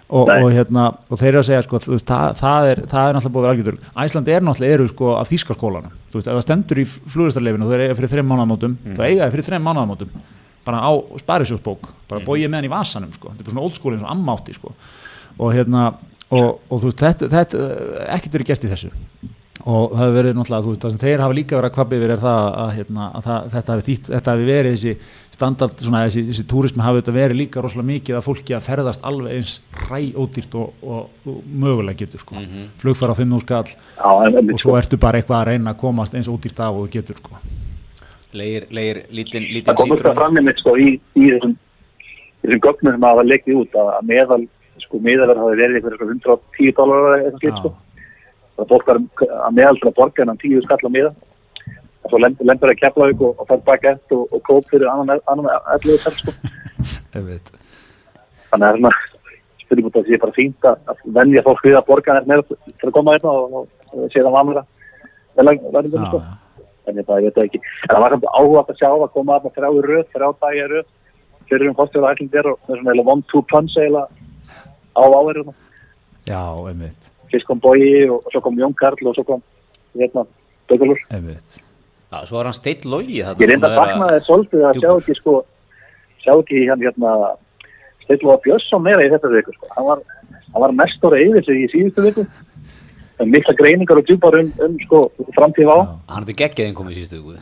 [0.05, 3.09] og, og, hérna, og þeir eru að segja sko, þú veist, það, það, er, það
[3.09, 6.29] er náttúrulega búið að vera algjörður Æsland er náttúrulega eru sko af þýskaskólanum þú veist,
[6.29, 8.97] ef það stendur í flugistarleifinu og þeir eiga fyrir þrem mánaðamótum, mm.
[8.99, 10.19] þá eiga þeir fyrir þrem mánaðamótum
[10.65, 10.91] bara á
[11.21, 12.27] sparisjósbók bara mm.
[12.27, 13.31] bóið með hann í vasanum sko.
[13.31, 14.73] þetta er bara svona old school eins og ammátti sko.
[15.37, 15.87] og hérna
[16.33, 17.65] og, og þú veist, þetta, þetta
[18.15, 18.93] ekkert verið gert í þessu
[19.65, 21.97] og það hefur verið náttúrulega, þú veist, það sem þeir hafa líka verið að kvabbi
[21.97, 24.93] yfir er það að, hérna, að það, þetta hafi þýtt, þetta hafi verið þessi
[25.35, 29.07] standard, svona þessi, þessi túrismi hafi þetta verið líka rosalega mikið að fólki að ferðast
[29.09, 29.55] alveg eins
[29.87, 32.43] ræ ódýrt og, og, og mögulega getur sko,
[32.83, 34.11] flugfara á 5.000 skall Já,
[34.53, 37.21] og svo ertu bara eitthvað að reyna að komast eins ódýrt af og þú getur
[37.23, 37.41] sko.
[38.35, 41.57] Leir, leir, lítinn, það lítinn komur það síbrón fram í mitt sko í, í þessum,
[42.43, 44.39] þessum gögnum sem hafa leikið út að, meðal,
[44.83, 47.73] sko meðalverð hafi verið eitthvað 110 dólar eða eitthvað sko.
[48.55, 51.11] Það fólk var að meðal til að borga hennan 10 skall á miða.
[52.05, 55.19] Og svo lendur lendur að kepla og, og fær bakett og, og kóp fyrir annan,
[55.31, 56.35] annan 11 skall sko.
[58.51, 59.03] Þannig að það er
[59.65, 62.27] spurning út að það sé bara fínt að, að venja fólk við að borga hennar
[62.29, 64.65] meira til að koma hérna og, og, og sé það vanlega.
[65.35, 65.43] Já,
[66.05, 66.21] sko.
[66.85, 67.23] En það
[67.89, 70.05] það var samt áhugað að sjá að koma að þrjá í röð,
[70.43, 70.91] dagi í röð.
[71.49, 73.75] Fyrir um fórstjóða ætlindir og með svona one-two punch
[74.95, 75.53] á áverðuna.
[76.25, 79.43] já, einmitt, Fyrst kom Bogi og, og svo kom Jón Karl og svo kom
[79.99, 80.23] hérna
[80.71, 80.99] Dögulur.
[82.25, 85.33] svo var hann steitt logi Ég reynda að sakna þess svolítið að sjá ekki sko,
[86.23, 87.15] sjá ekki hann hérna
[88.05, 89.69] Steilóa Björnsson meira í þetta viku sko.
[89.75, 90.03] Hann var,
[90.53, 92.25] hann var mestur að yfir sig í síðustu viku.
[93.25, 95.01] Mikla greiningar og djúpar um, um sko
[95.37, 95.77] framtíð á.
[96.11, 97.39] Hann hefði geggið einn komið í síðustu viku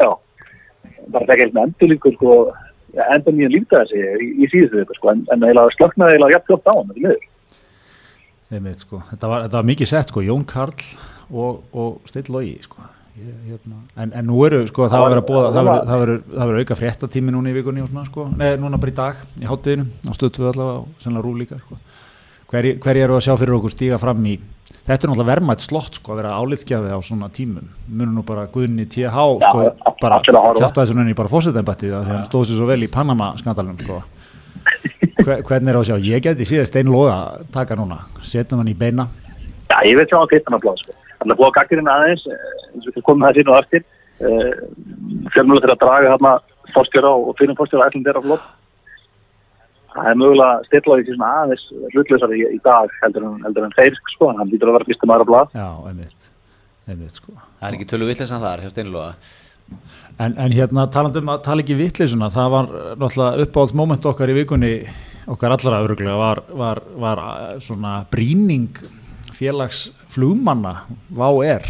[0.00, 0.10] Já.
[1.10, 2.36] Bara það ekki endurlíkur sko,
[3.06, 5.14] endur mjög lífta þessi í, í síðustu viku sko.
[5.14, 5.46] En, en
[5.76, 7.29] slöknaði eiginlega jafn flott á hann, þetta miður.
[8.50, 9.02] Einmitt, sko.
[9.12, 10.72] þetta, var, þetta var mikið sett sko, Jón Karl
[11.30, 12.82] og, og Steinn Logi sko.
[13.20, 13.76] Hérna.
[14.00, 16.76] en, en nú eru sko, það að búa það verður- það verður það verður auka
[16.78, 20.48] fréttatími núna í vikunni svona sko, nei, núna bara í dag í hátteginu, á stöðtöðu
[20.54, 21.76] allavega og sennilega rú líka sko.
[22.48, 24.38] hverji hver eru að sjá fyrir okkur stíga fram í
[24.86, 28.46] þetta er náttúrulega verðmætt slott sko, að vera álitskjafi á svona tímum munum nú bara
[28.54, 32.62] Guðni TH sko, Já, bara að kjafta þessu nönni bara fósitembætti þegar hann stóð sér
[32.62, 34.00] svo vel í Panama skandalunum sko.
[35.30, 37.16] Hver, hvernig er á að sjá, ég geti síðan Steinn Loga
[37.54, 39.06] taka núna, setjum hann í beina
[39.70, 40.94] Já, ég veit sjá hann fyrst hann að blóða sko.
[41.20, 43.84] Þannig að búa gaggirinn aðeins, eh, eins og við komum það sín og eftir.
[45.34, 46.32] Fjölmjölu til að draga þarna
[46.74, 48.48] fórstjóra og fyrir fórstjóra ætlum þeirra flott.
[49.94, 51.64] Það er mögulega stillóði til svona aðeins
[51.94, 54.88] hlutlausar í, í dag heldur en, heldur en þeir sko, en hann lítur að vera
[54.90, 55.54] fyrstum aðra blað.
[55.54, 56.32] Já, einmitt,
[56.90, 57.36] einmitt sko.
[57.60, 59.12] Það er ekki tölu vittlesan þar hjá Steinlóa
[60.20, 64.08] En, en hérna talandi um að tala ekki vittleysuna, það var eh, náttúrulega uppáhalds moment
[64.10, 64.72] okkar í vikunni,
[65.30, 68.80] okkar allra öruglega, var, var, var eh, svona bríning
[69.36, 70.82] félags flugmanna,
[71.16, 71.64] VAR,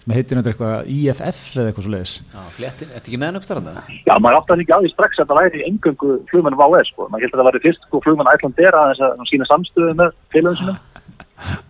[0.00, 2.14] sem heitir nefndir eitthvað IFF eða eitthvað svo leiðis.
[2.32, 3.98] Já, fléttin, ertu ekki með hann aukstara þetta?
[4.06, 7.08] Já, maður átti hann ekki því strax að það væri engöngu flugmenn VS sko.
[7.08, 10.16] Maður heldur að það væri fyrst sko flugmenn Æslandera að þess að sína samstöðu með
[10.34, 10.80] félagum sinum.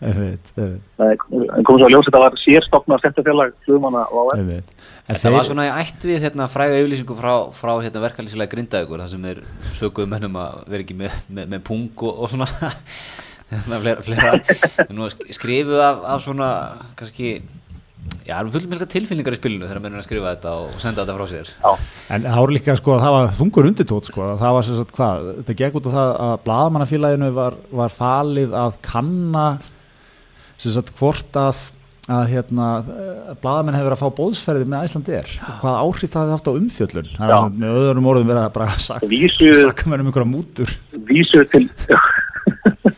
[0.01, 4.03] Einmitt, Nei, En komum svo að ljósa þetta var sérstofna stefntafélag flugmanna
[4.35, 4.73] einmitt.
[5.07, 9.05] En Þetta var svona í ætt við hérna, fræga yfirlýsingu frá, frá hérna, verkalýsilega grindaðugur
[9.05, 9.43] það sem er
[9.79, 12.49] sökuð mennum að vera ekki með, með, með pung og, og svona
[13.53, 15.09] hérna, flera, flera.
[15.31, 16.51] Skrifuð af, af svona
[16.99, 17.35] kannski
[18.27, 21.05] já, það er fullum helga tilfinningar í spilinu þegar mennum að skrifa þetta og senda
[21.05, 21.51] þetta frá sér.
[21.57, 21.91] Já.
[22.17, 24.23] En það voru líka sko að það var þungur undirtótt sko.
[24.29, 27.95] Að það var sem sagt hvað, þetta gekk út á það að blaðamannafélaginu var, var
[27.95, 29.45] falið að kanna
[30.61, 31.69] sem sagt hvort að
[32.11, 32.69] að hérna,
[33.43, 36.49] blaðamenn hefur verið að fá bóðsferði með Æslandi er og hvað áhrif það hefði haft
[36.49, 37.11] á umfjöllun.
[37.13, 40.73] Það er svona, með öðrum orðum verið að bara sakka mér um einhverja mútur.
[41.11, 41.69] vísu til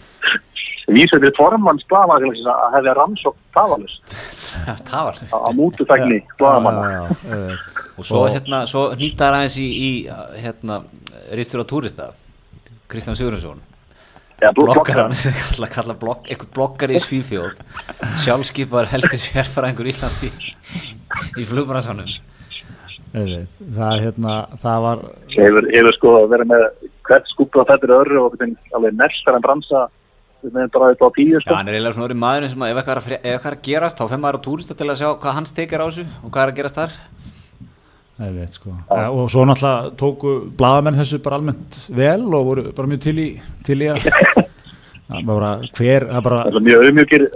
[0.97, 5.19] vísu til formans blaðamannafélagsins að hefði rannsók var
[6.79, 6.83] á.
[6.83, 7.59] Já, já, já,
[7.99, 9.91] og svo, hérna, svo hnýttar aðeins í, í
[10.43, 10.83] hérna,
[11.37, 12.13] ristur á túrista
[12.93, 13.63] Kristján Sigurðarsson
[14.57, 15.15] bloggaran,
[15.47, 17.61] kalla, kalla blogg, eitthvað bloggari í Svíþjóð.
[18.25, 20.33] Sjálfskipar heldur sérfæraðingur Íslands í,
[21.39, 22.11] í flugbransanum
[23.13, 23.59] einmitt.
[23.77, 25.03] það, hérna, það var
[25.35, 26.63] hefur, hefur sko verið með
[27.09, 28.39] hvert skúpur á fættir öðru og
[28.77, 29.45] alveg nestar en
[30.43, 31.55] bransa með bara þetta á tíu Já, sko.
[31.57, 33.57] hann er eiginlega svona orðið maðurinn sem að ef eitthvað er að, ef eitthvað er
[33.59, 36.05] að gerast þá fem maður á túrista til að sjá hvað hans tekir á þessu
[36.23, 36.97] og hvað er að gerast þar
[38.23, 38.71] Ég veit, sko.
[38.93, 43.17] ja, og svo náttúrulega tóku blaðamenn þessu bara almennt vel og voru bara mjög til
[43.19, 43.29] í,
[43.67, 44.05] til í að
[45.09, 47.15] það bara hver það bara Það er mjög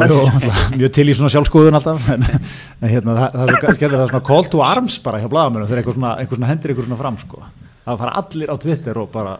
[0.00, 3.98] náttúrulega, mjög til í svona sjálfskoðun alltaf en, en hérna það, það er svo skellur
[3.98, 6.72] það er svona call to arms bara hjá blaðamennum þegar einhver svona, einhver svona hendir
[6.72, 7.42] einhver svona fram sko.
[7.84, 9.36] það fara allir á Twitter og bara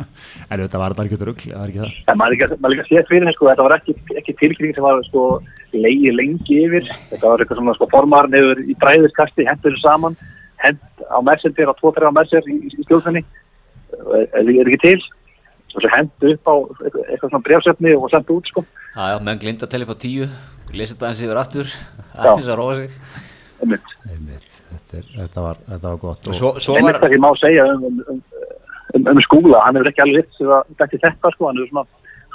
[0.50, 2.84] en þetta var þetta algjörður rugl það er ekki það En maður ekki, maður ekki
[2.84, 5.24] að sé fyrir henni sko, þetta var ekki, ekki tilkynning sem var sko
[5.72, 6.92] leiði lengi yfir.
[7.10, 10.18] Þetta var eitthvað svona sko formarinn hefur í bræðiskasti hendur þessu saman,
[10.62, 13.24] hend á messenger á 2-3 á messenger í, í stjórnfenni,
[14.20, 14.96] er, er ekki til.
[15.72, 18.64] Og svo hendu upp á eitthvað, svona brefsöfni og sendu út sko.
[18.92, 20.26] Já, já, menn glimt að tella upp á tíu
[20.76, 21.70] lesa þetta aðeins yfir aftur
[22.12, 22.96] aðeins að róa sig
[23.62, 23.92] Einmitt.
[24.08, 27.24] Einmitt, þetta, er, þetta, var, þetta var gott og svo, svo Einmitt var það sem
[27.24, 28.22] má segja um, um, um,
[28.96, 31.72] um, um skúla, hann hefur ekki alveg rétt sem að þetta þetta sko, hann hefur
[31.72, 31.86] svona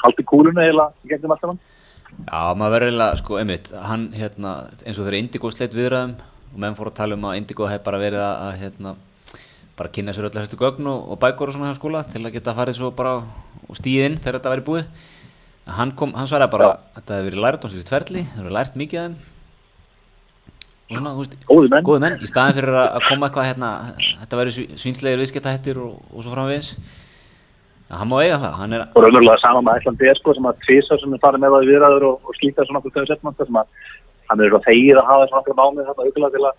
[0.03, 1.59] haldið kúluna í gegnum alltaf hann.
[2.07, 4.53] Já, maður verður eiginlega, sko, einmitt, hann, hérna,
[4.85, 6.15] eins og þegar Indigo sleitt viðræðum
[6.53, 8.95] og menn fór að tala um að Indigo hef bara verið að, hérna,
[9.77, 12.23] bara kynna sér öll að hæstu gögn og, og bækur og svona hjá skóla til
[12.23, 13.19] að geta farið svo bara
[13.67, 14.85] og stíð inn þegar þetta væri búið.
[15.77, 18.41] Hann kom, hann svaraði bara að þetta hefur verið lært á sér í tverli, þeir
[18.41, 19.17] hefur lært mikið af þeim.
[20.57, 21.83] Og svona, þú veist, Góðir menn.
[21.87, 23.71] góði menn, í staðin fyrir að koma eitthvað, hérna,
[24.23, 26.71] þetta væri svínslegir viðskiptahættir og, og svo framvegis.
[27.87, 30.57] Hann má eiga það, hann er, og raunverulega sama með Æslandi er sko sem að
[30.65, 33.37] tvisar sem er farið með það í viðræður og, og slíta svona okkur þegar setjum
[33.39, 33.69] sem að
[34.27, 36.57] hann er eitthvað þegið að hafa svona okkur mánuð þarna aukulega til að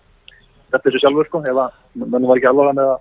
[0.73, 2.97] þetta þessu sjálfur sko ef að mönnum var ekki alveg með að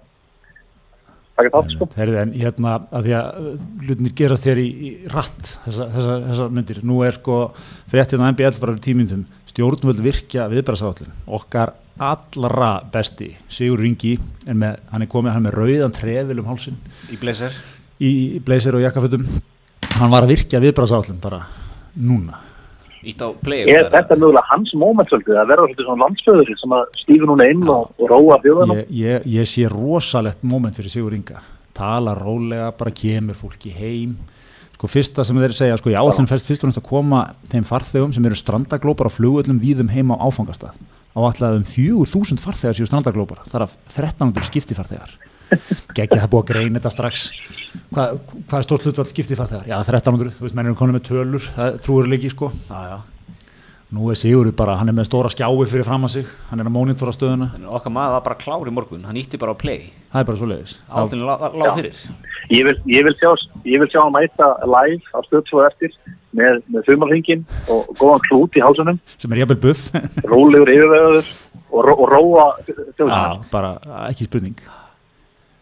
[1.39, 4.91] taka þátt sko Herði, en hérna að því að uh, hlutinir gerast þér í, í
[5.15, 7.39] ratt þessa, þessa, þessa myndir, nú er sko
[7.89, 9.25] fréttin á MBL bara fyrir tímyndum
[9.59, 14.13] stjórnvöld virkja viðbærasáallin okkar allra besti Sigur Ringi,
[14.47, 16.77] en með, hann er komið hann er með rauðan trefil um hálsin
[17.11, 17.57] í blazer.
[17.99, 18.13] í
[18.45, 19.25] blazer og jakkafötum.
[19.99, 21.41] Hann var að virkja viðbærasáallin bara
[21.99, 22.39] núna.
[23.03, 26.79] Ítt á play er þetta mögulega hans moment svolítið að vera svolítið svona landsföður sem
[26.79, 30.95] að stífa núna inn og, og róa þjóðanum ég, ég, ég sé rosalegt moment fyrir
[30.95, 31.43] Sigur Inga.
[31.75, 34.15] Tala rólega, bara kemur fólki heim
[34.79, 37.65] sko fyrsta sem þeir segja sko í áallin fyrst fyrst og næst að koma þeim
[37.67, 40.79] farþegum sem eru strandaglópar á flugöllum víðum heim á áfangastað.
[41.19, 45.17] Áallega um 4000 farþegar séu strandaglópar þar af 1300 skiptifarþegar.
[45.97, 47.27] Geggja það búið að greina þetta strax.
[47.91, 49.67] Hvað, hvað er stórt hlutvall skiptifarþegar?
[49.67, 52.53] Já 1300, þú veist menn eru konum með tölur það trúur líki sko.
[52.69, 53.18] Já, já.
[53.95, 56.27] Nú er Sigur bara, hann er með stóra skjái fyrir fram að sig.
[56.51, 57.51] Hann er að mónitora stöðuna.
[57.57, 59.91] En okkar maður var bara klár í morgun, hann ítti bara á play.
[60.13, 61.99] það er bara svo leiðis Alltaf lág lá fyrir.
[62.51, 63.31] ég vil, ég vil sjá
[63.69, 65.93] ég vil sjá hann mæta live á stöð 2 eftir
[66.33, 69.91] með, með þumalringin og góðan klút í hálsunum sem er jafnvel buff.
[70.25, 71.29] Rólegur yfirvegaður
[71.69, 72.47] og, ró, og róa
[72.97, 73.75] Já, bara
[74.09, 74.57] ekki spurning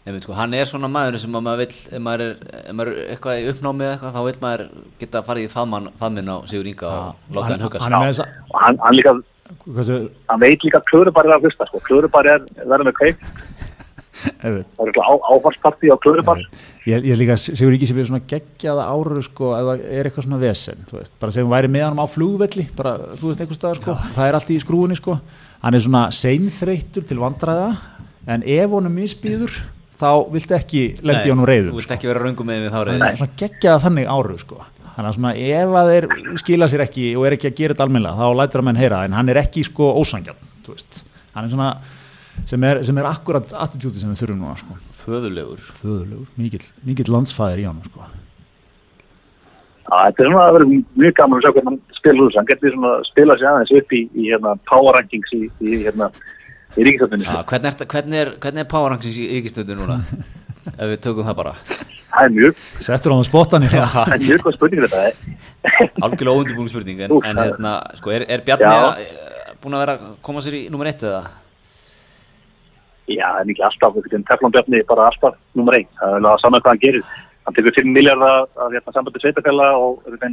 [0.07, 2.91] Nefnir, sko, hann er svona maður sem að maður vill, ef maður er, ef maður
[2.93, 4.61] er eitthvað í uppnámið eitthvað, þá vil maður
[5.01, 8.61] geta farið í faðmann, faðminn á Sigur Inga og láta hann hugga hann er og
[8.63, 9.15] hann, hann líka
[9.65, 9.99] hversu,
[10.31, 11.83] hann veit líka klörubar er að hlusta sko.
[11.91, 16.47] klörubar er verður með ef, það er áfarsparti á klörubar
[16.87, 20.29] ég, ég líka segur ekki sem við svona geggjaða áru sko, ef það er eitthvað
[20.31, 23.59] svona vesen þú veist, bara segjum væri með hann á flugvelli bara, þú veist, einhver
[23.59, 25.19] staðar, sko, það er allt í skrúinni sko.
[25.67, 27.73] hann er svona seinþreyttur til vandræða
[28.31, 29.65] en ef honum misbýður
[29.97, 31.97] þá viltu ekki lendi honum Þú reyðum vilt sko.
[31.99, 33.07] ekki vera röngum með þá hann reyðið.
[33.11, 34.63] er svona geggjaða þannig áru sko.
[34.97, 36.09] þannig að svona ef að þeir
[36.41, 39.05] skila sér ekki og er ekki að gera þetta almennilega þá lætur að menn heyra
[39.05, 40.77] en hann er ekki sko ósangjarn þú
[41.37, 41.71] hann er svona
[42.45, 44.77] sem er, sem er akkurat attitúti sem við þurfum núna sko.
[45.01, 45.63] Föðulegur.
[45.81, 48.07] föðulegur, mikill, mikill landsfæðir í honum sko.
[49.87, 52.41] Já, þetta er svona að vera mjög gaman að sjá hvernig hann spila úr þessu.
[52.41, 55.77] Hann getur svona að spila sig aðeins upp í, í hérna, power rankings í, í,
[55.87, 56.11] hérna,
[56.77, 57.27] í ríkistöndinni.
[57.29, 59.99] Ja, hvernig, er, hvernig, er, hvernig er power rankings í ríkistöðu núna?
[60.81, 61.55] ef við tökum það bara.
[62.17, 65.01] Það er mjög, settur á það spottan í það það er mjög góð spurning þetta.
[65.07, 65.15] eh.
[66.07, 69.83] Algjörlega óundibúin spurning, en, Úff, en hérna, sko, er, er Bjarni að, eh, búinn að
[69.85, 71.21] vera að koma sér í nummer eitt eða?
[73.07, 75.87] Já, er ekki alltaf, einhvern veginn teflonbjörni bara alltaf nummer einn.
[76.01, 77.05] Það er alveg að saman hvað hann gerir.
[77.47, 79.93] Hann tekur 5 miljardar af hérna, sambandi sveitafæla og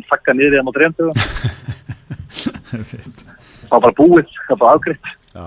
[0.10, 1.18] þakka niður í það á treyndugum.
[3.64, 5.08] Það var bara búið, það var bara afgriðt.
[5.34, 5.46] Já.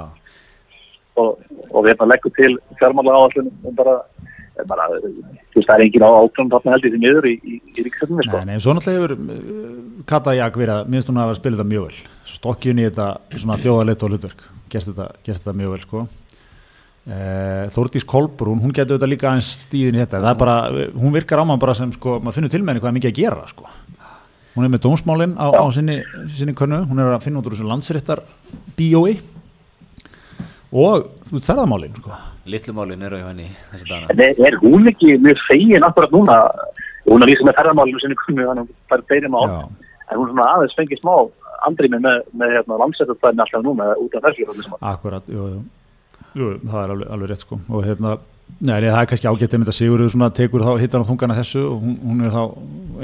[1.23, 3.97] Og, og við hérna leggum til fjármála áallun um bara,
[4.69, 4.89] bara
[5.57, 7.87] þú veist, það er engin á ákvæmum þarna held ég því miður í, í, í
[7.87, 8.43] ríkistöndinni sko.
[8.43, 11.63] Nei, nei, svo náttúrulega hefur uh, Kata Jak verið að, minnst hún að hafa spilað
[11.63, 13.09] þetta mjög vel stokkjun í þetta
[13.41, 16.05] svona þjóðaleit og hlutverk, gert þetta, gert þetta mjög vel sko.
[16.07, 20.59] uh, Þórdís Kolbrún hún getur þetta líka aðeins stíðin í þetta það er bara,
[20.97, 23.15] hún virkar á mann bara sem sko, maður finnur til með henni hvað er mikið
[23.15, 23.73] að gera sko.
[24.57, 25.99] hún er með dómsmálin á, á sinni,
[26.33, 28.23] sinni könnu, hún er að finna út úr þessu landsréttar
[28.77, 29.19] bíói
[30.73, 32.17] og þú veist ferðamálin sko.
[32.47, 34.11] Litlumálin eru á henni þessi dana.
[34.13, 36.39] En er, er hún ekki mjög fegin akkurat núna
[37.07, 40.47] hún er líka með ferðarmálinu sinni kunni hún fær fleiri mál en hún er svona
[40.55, 41.17] aðeins fengið smá
[41.67, 44.73] andri með, með, með hérna, landsettarstæðin alltaf núna út af þessu.
[44.79, 45.61] Akkurat, jú, jú.
[46.37, 48.17] jú það er alveg, alveg rétt sko og hérna,
[48.61, 51.65] nei, það er kannski ágætt einmitt að Sigurður svona tekur þá hittan á þungana þessu
[51.71, 52.43] og hún, hún er þá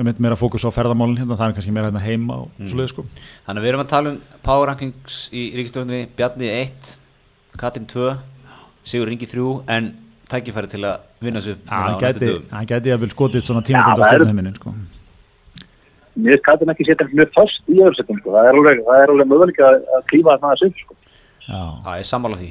[0.02, 2.70] einmitt meira fókus á ferðamálin hérna, það er kannski meira hérna heima og mm.
[2.70, 6.94] svoleið sko Þannig að við erum að tala um power rankings í ríkistöðunni, Bjarni 1,
[7.58, 8.16] Katrin 2,
[8.84, 9.90] Sigur Ringi 3, en
[10.32, 12.44] tækifæri til að vinna þessu upp hann gæti, dögum.
[12.50, 14.74] hann gæti að vel skotið svona tímabundu á það er- stjórnheiminin sko
[16.22, 18.30] Mér skæti hann ekki setja mjög fast í öðru setjum sko.
[18.32, 20.34] það er alveg, það er alveg möguleika að, að klífa
[20.66, 20.94] upp sko.
[21.48, 22.50] Já, Já, ég sammála því.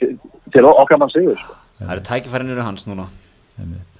[0.00, 0.18] til,
[0.52, 1.54] til okkar mann sigur sko.
[1.80, 3.06] Það eru tækifærin eru hans núna.
[3.60, 3.95] einmitt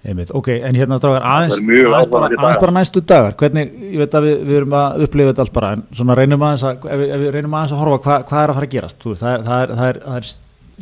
[0.00, 3.34] Einmitt, ok, en hérna strákar aðeins, er aðeins, bara, aðeins bara næstu dagar.
[3.36, 6.44] Hvernig, ég veit að við, við erum að upplifa þetta allt bara, en svona reynum
[6.46, 8.68] aðeins að ef við, ef við reynum aðeins að horfa hvað, hvað er að fara
[8.70, 8.98] að gerast.
[9.02, 10.30] Þú veist, það er, það er, það er, það er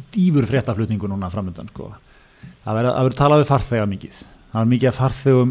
[0.07, 1.93] stífur fréttaflutningu núna framöndan sko.
[2.63, 4.21] það verður að talað við farþega mikið.
[4.49, 5.51] Það var mikið af farþegum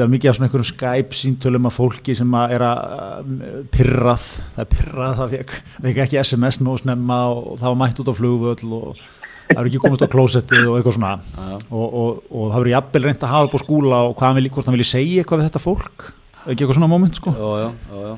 [0.00, 3.28] það var mikið af svona einhverjum Skype síntölum af fólki sem að er að
[3.76, 4.24] pirrað,
[4.56, 8.10] það er pirrað það fekk, fekk ekki SMS nú snemma og það var mætt út
[8.10, 9.04] á flugvöll og
[9.48, 11.12] það er ekki komast á klósettið og eitthvað svona.
[11.36, 11.58] Já.
[11.70, 14.40] og, og, og það verður jafnvel reynd að hafa upp á skúla og hvað hann
[14.40, 16.08] vilji, hvort hann vilji segja eitthvað við þetta fólk.
[16.46, 17.34] Ekki eitthvað svona moment sko?
[17.36, 18.16] Jó, jó, jó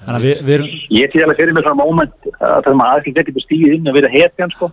[0.00, 3.00] þannig að við, við erum Ég sé alveg fyrir mig svona moment að það maður
[3.00, 4.70] aðeins ekki stíðið inn að vera hetjan sko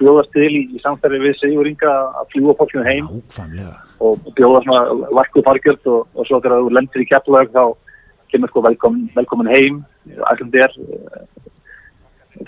[0.00, 3.74] bjóðast til í, í samstæði við Sigur Inga að fljúa fólkinu heim nákvæmlega.
[4.02, 7.64] og bjóða svona varkuð fargjöld og, og svo þegar þú lendir í keflaug þá
[8.32, 9.76] kemur sko velkomin, velkomin heim.
[10.32, 10.74] Ætlum þér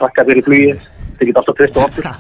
[0.01, 0.73] þakka þér í flugi
[1.19, 2.11] þið geta alltaf trist og okkur.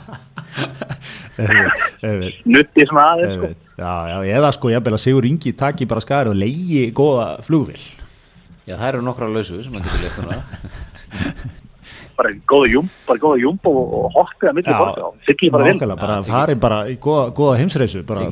[1.37, 3.49] Auðvitað, auðvitað, nutti svona aðeins sko.
[3.77, 7.83] Já, já, eða sko jafnvel að Sigur Ingi taki bara skari og leiði góða flugvill
[8.67, 10.41] Já, það eru nokkra lausu sem maður getur lest núna.
[12.17, 15.51] Bara góða júm, bara góða júm og, og hoppið að milli Já, borga og fyllir
[15.53, 18.25] bara nákvæmlega, bara Já, farið bara í góða, góða heimsreisu bara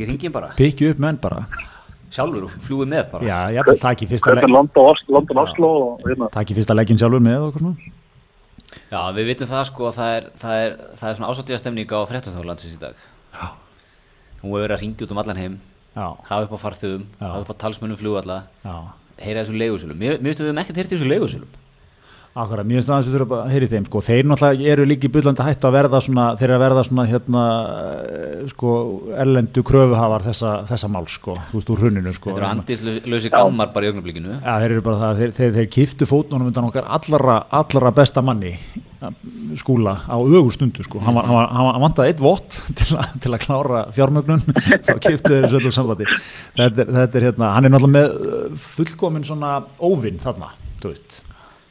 [0.57, 1.43] pikki upp menn bara.
[2.15, 3.27] Sjálfur og flúið með bara.
[3.29, 6.31] Já, jafnvel taki fyrsta, Kaupan le London, Oslo, London, Oslo og hérna.
[6.33, 7.75] Taki fyrsta leggin sjálfur með og svona
[8.91, 11.95] Já, við vitum það sko að það er, það er, það er svona ásáttíða stemning
[11.95, 13.07] á fréttastoflandsins í dag.
[13.35, 13.47] Já.
[14.43, 15.59] Hún hefur verið að ringja út um allan heim
[15.95, 18.75] já, hafa upp á farþugum, hafa upp á talsmönnum flugvalla já.
[19.25, 20.01] heyra þessum leigusölum.
[20.01, 21.61] Mér, mér að við hefum ekkert heyrt í þessum leigusölum
[22.35, 24.01] Akkurat, mér finnst það að við þurfum að heyri þeim sko.
[24.03, 27.05] þeir náttúrulega eru líka í byllandi hættu að verða svona, þeir eru að verða svona
[27.07, 27.43] hérna
[28.11, 28.71] eh, sko,
[29.23, 32.33] erlendu kröfuhafar þessa, þessa máls sko, þú veist úr hruninu sko.
[32.33, 35.69] Þetta eru andislösi gammar bara í augnablikinu Já, þeir eru bara það, þeir, þeir, þeir
[35.77, 38.57] kiftu fótnunum undan okkar allra, allra besta manni
[39.61, 40.99] skúla á ögur stundu sko.
[41.05, 44.43] hann, var, hann, var, hann, var, hann vantaði eitt vott til, til að klára fjármögnun
[44.87, 46.07] þá kiftu þeir svolítið sambandi
[46.57, 49.53] þetta, er- þetta er hérna, hann er náttúrulega með uh, fullkomin svona
[49.85, 50.51] óvinn þarna,
[50.83, 51.21] þú veist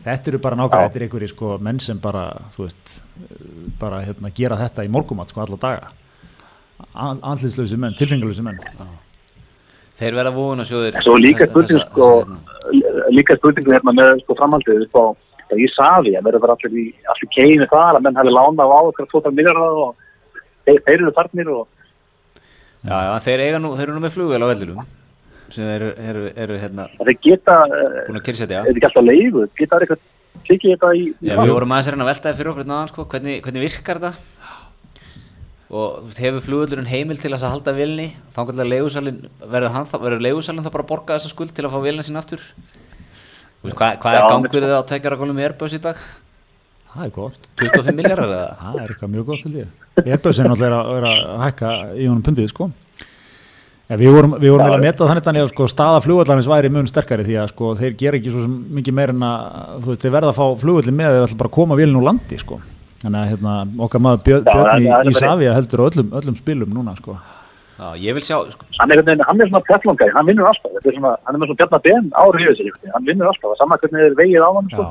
[0.03, 3.41] þetta eru bara nákvæmlega, þetta er einhverjir sko menn sem bara, þú veist uh,
[3.81, 5.91] bara hérna gera þetta í morgumat sko alla daga.
[6.93, 8.59] Andlýslausi menn, tilfengalausi menn.
[9.99, 12.07] Þeir verða vóðun að sjóðir Svo líka spurning sko,
[13.13, 15.13] líka spurning hérna með sko framhaldið á
[15.53, 18.79] á Ísafi að verður bara allir í allir keinu þar að menn hefði lánað á
[18.89, 19.93] okkur 2 miljardar og
[20.65, 21.63] þeir, þeir eru þarnir og
[22.83, 24.81] Já, já, þeir eiga nú, þeir eru nú með flugvél á vellinum
[25.53, 27.57] sem þeir eru, eru, eru hérna að þeir geta,
[28.07, 30.03] búin að kyrsetja er þetta ekki alltaf leigu, geta það eitthvað
[30.49, 33.65] tekið þetta í, Já, við vorum aðeins að veltaði fyrir okkur náðan sko, hvernig, hvernig
[33.67, 34.13] virkar þetta
[35.73, 40.01] og þú veist, hefur flugvöldurinn heimil til þess að halda vilni þá verður, hann þá-
[40.03, 42.43] verður leigusalinn þá bara að borga þessa skuld til að fá vilna sín aftur
[43.63, 45.97] Þú veist, hvað, hvað er gangur þið á tekjara gólum í Airbus í dag?
[46.93, 48.49] það er gott 25 miljardar eða?
[48.59, 49.63] Það er eitthvað mjög gott til því.
[50.03, 52.67] Airbus er náttúrulega að, að hækka í honum pundið sko.
[53.93, 54.73] Ja, við vorum, við vorum Já.
[54.73, 58.17] að meta þannig að sko, staða flugvallarins væri mun sterkari því að sko, þeir gera
[58.17, 61.09] ekki svo sem mikið meir en að þú veist, þeir verða að fá flugvallin með
[61.13, 62.57] þeir ætla bara að koma vélinn úr landi sko.
[63.03, 63.53] þannig að hérna,
[63.85, 67.19] okkar maður Björn, Já, Björn í, í Savia heldur á öllum, öllum spilum núna sko.
[67.77, 70.89] Já, ég vil sjá sko, hann er, hann er svona pjallangæði, hann vinnur alltaf þetta
[70.89, 73.83] er svona, hann er með svona pjarnar ben á ríðu sér hann vinnur alltaf, saman
[73.83, 74.87] hvernig þeir vegið á hann sko.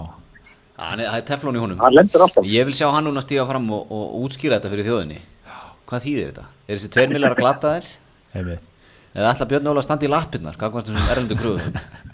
[0.83, 3.23] Hann er, það er teflón í honum hann lendur alltaf Ég vil sjá hann núna
[3.23, 5.19] stíga fram og, og útskýra þetta fyrir þjóðinni
[5.89, 6.47] Hvað þýðir þetta?
[6.67, 7.91] Er þessi 2 miljardar glataðir?
[8.35, 8.72] einmitt.
[9.13, 10.55] Eða ætla Björn Óla að standa í lappirnar?
[10.57, 11.37] Hvað var þessum erlendu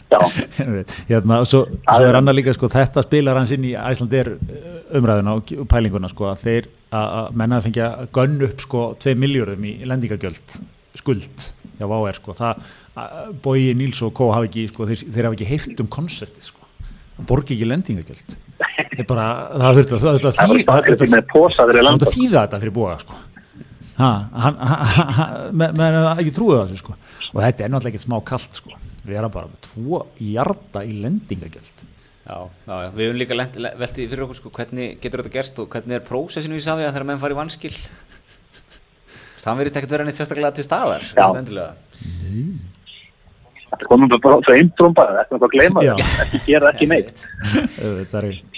[0.08, 0.18] já,
[0.64, 0.94] Einmitt.
[1.06, 4.32] hérna, svo, svo er annar líka sko, þetta spilar hans inn í Æslandir
[4.98, 9.14] umræðuna og pælinguna sko, að þeir að að menna að fengja gönn upp sko, 2
[9.20, 10.58] miljörðum í lendingagjöld
[10.98, 11.46] skuld
[11.78, 12.34] hjá VR sko.
[12.34, 12.66] það,
[13.44, 16.64] Bói Níls og Kó hafa ekki sko, þeir, þeir hafa ekki heyrt um konseptið sko.
[17.18, 20.18] hann borgi ekki lendingagjöld það er bara, það að það að
[22.16, 23.14] þýða- þetta fyrir bóa sko
[23.98, 28.70] menn að ekki trúið þessu sko og þetta er náttúrulega ekkert smá kallt sko
[29.08, 31.78] við erum bara með tvo hjarta í lendingagjald
[32.28, 33.36] Já, já, já, við höfum líka
[33.80, 37.06] veltið fyrir okkur sko hvernig getur þetta gerst og hvernig er prósessinu í Savia þegar
[37.08, 37.76] menn farið vanskil
[39.38, 41.02] það verðist ekkert verið neitt sérstaklega til staðar
[43.68, 46.38] Þetta komum við bara á það eindrum bara, þetta er bara að gleyma það þetta
[46.46, 47.18] gerði ekki neitt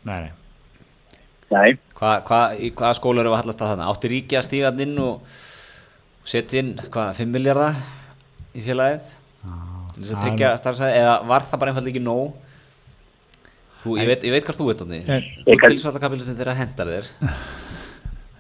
[0.09, 0.33] Nei, nei.
[1.51, 3.89] Nei, Hva, hva, Í hvaða skóla eru að hallast að þarna?
[3.91, 5.41] Átti ríki að stíga þarna inn og
[6.31, 7.81] setja inn, hvað, 5 miljardar
[8.55, 9.17] í félagið?
[9.91, 12.31] Til þess að tryggja starfsæði eða var það bara einfallega ekki nóg?
[13.81, 16.91] Þú, ég, veit, ég veit hvað þú veit En- Þú Ég kann- pilsvallakapilin þeirra hendar
[16.95, 17.11] þér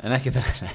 [0.04, 0.70] en ekki þeirra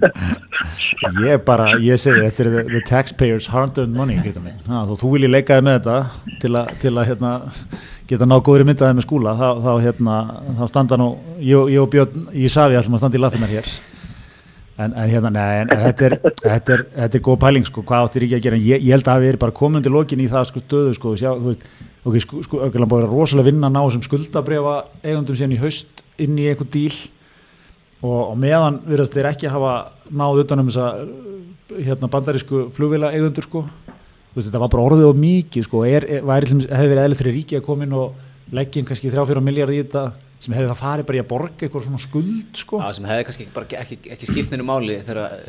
[1.26, 5.14] ég bara, ég segi, þetta er the, the taxpayers hard earned money, ha, þó þú
[5.14, 7.32] vilji leikaði með þetta til að, til að hérna,
[8.10, 10.16] geta ná góðri myndaði með skúla þá, þá, hérna,
[10.58, 13.70] þá standa nú ég, ég og Björn í Savi ætlum að standa í lappinnar hér.
[14.80, 18.06] En, en hérna, nei, en þetta er, þetta er, þetta er góð pæling, sko, hvað
[18.06, 18.60] áttir ekki að gera.
[18.64, 21.34] Ég, ég held að hafi verið bara komundi lokin í það sko stöðu, sko, sjá,
[21.36, 21.66] þú veist
[22.00, 25.52] ok, sko, sko, auðvitað búið að vera rosalega vinna að ná þessum skuldabrefa eigundum síðan
[25.52, 26.94] í haust inn í einhver díl
[28.00, 29.74] og, og meðan virðast þeir ekki hafa
[30.10, 30.90] náð utan um þessa
[31.70, 33.64] hérna bandarísku flugvila eigundur, sko
[34.38, 35.84] þetta var bara orðið og mikið, sko.
[35.88, 39.42] Er, er, hefði verið eðlilegt fyrir ríki að koma inn og leggja inn kannski 3-4
[39.46, 40.04] miljard í þetta
[40.40, 42.80] sem hefði það farið bara í að borga eitthvað svona skuld, sko.
[42.80, 43.48] Já, sem hefði kannski
[43.80, 45.42] ekki, ekki skipt neinu máli þegar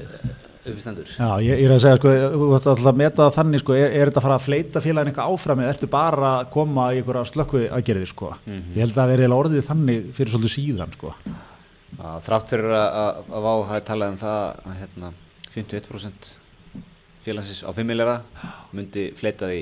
[0.61, 1.13] uppi stendur.
[1.15, 3.95] Já, ég, ég er að segja, sko, þú ert alltaf að meta þannig, sko, er,
[3.95, 6.99] er þetta að fara að fleita félagin eitthvað áfram eða ertu bara að koma í
[6.99, 8.33] einhverja slökku aðgerði, sko.
[8.49, 11.15] Ég held að það verið orðið þannig fyrir svolítið síðan, sko.
[11.97, 14.39] Já, þrátt fyrir að, að, að Vá hafi talað um það
[14.71, 15.09] að hérna,
[15.55, 16.31] 51%
[17.25, 18.15] félagsins á 5 miljara
[18.73, 19.61] myndi fleita því.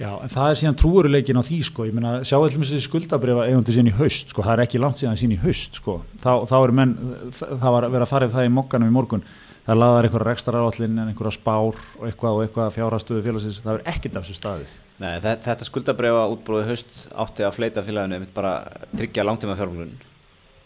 [0.00, 2.86] Já, en það er síðan trúuruleikin á því, sko, ég meina, sjá allir með þessi
[2.88, 5.94] skuldabrefa eigundi síðan í haust, sko, það er ekki langt síðan síðan í haust, sko,
[6.24, 6.94] þá, þá er menn,
[7.38, 9.22] það var verið að fara yfir það í mokkanum í morgun,
[9.68, 13.78] það laðar einhverja rekstra áallin en einhverja spár og eitthvað og eitthvað fjárhastöðu félagsins, það
[13.78, 14.74] er ekkert af þessu staðið.
[15.04, 18.56] Nei, þe- þetta skuldabrefa útbróði haust átti að fleita félaginu einmitt bara
[18.98, 19.94] tryggja langtíma fjármunum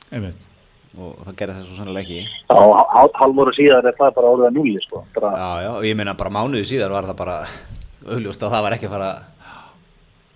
[0.08, 0.48] Einmitt.
[0.96, 4.56] Og það gerði það svo sannlega ekki á halvóru síðan er það bara orðið að
[4.56, 5.02] núli sko.
[5.14, 7.36] bara, Já, já, og ég meina bara mánuði síðar var það bara
[8.08, 9.10] augljóst að það var ekki að fara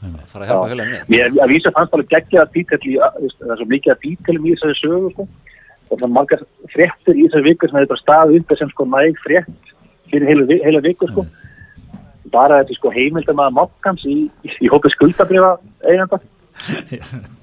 [0.03, 1.11] að fara að hjálpa félaginu við.
[1.15, 4.55] Mér að vísa fannst alveg geggja að veist, það er svo mikið að dítilum í
[4.55, 5.29] þessari sögu sko.
[5.93, 6.43] og það er margar
[6.73, 9.73] fréttir í þessari viku sem hefur bara staðið upp sem sko næg frétt
[10.13, 11.27] fyrir heila, heila viku sko.
[12.33, 16.21] bara þetta er sko heimildamaða mokkans í, í, í hópi skuldabrifa eiganda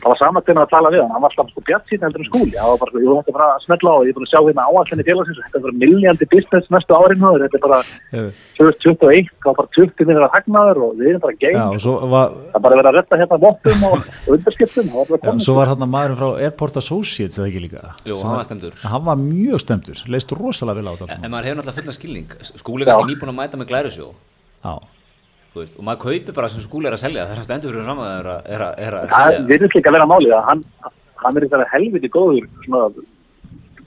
[0.00, 1.12] það var saman þegar að tala við hann.
[1.14, 2.54] Hann var alltaf sko bjart síðan heldur en skúli.
[2.56, 4.16] Það var bara sko, ég var hægt að fara að smetla á og ég er
[4.18, 7.64] búin að sjá hérna áallinni félagsins þetta er bara miljandi business næstu árin þetta er
[7.64, 7.78] bara
[8.10, 8.32] Hefur.
[8.60, 11.94] 2021 það var bara 20 minnir hagnaður og við erum bara Já, geim og svo
[12.12, 13.96] var, það er bara verið að retta hérna vottum og,
[14.26, 15.44] og undarskiptum það var bara Já, komið.
[15.46, 17.80] svo var hann maðurinn frá Airport Associates eða ekki líka?
[18.04, 18.72] Jú, hann var stemdur.
[18.84, 21.58] hann var mjög stemdur, leist rosalega vel á þetta En maður hefur
[25.54, 28.02] veist, og maður kaupir bara sem skúli er að selja þegar hann stendur fyrir fram
[28.02, 29.46] að það er að, er að, að það selja.
[29.52, 30.62] virðist líka að vera málið að hann,
[31.22, 32.84] hann er þetta helviti góður svona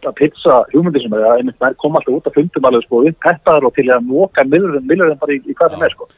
[0.03, 3.01] að pizza hugmyndi sem er að einmitt þær koma alltaf út að fundum alveg sko
[3.07, 6.09] upp pettaður og til að móka millurum bara í, í hvað sem er sko.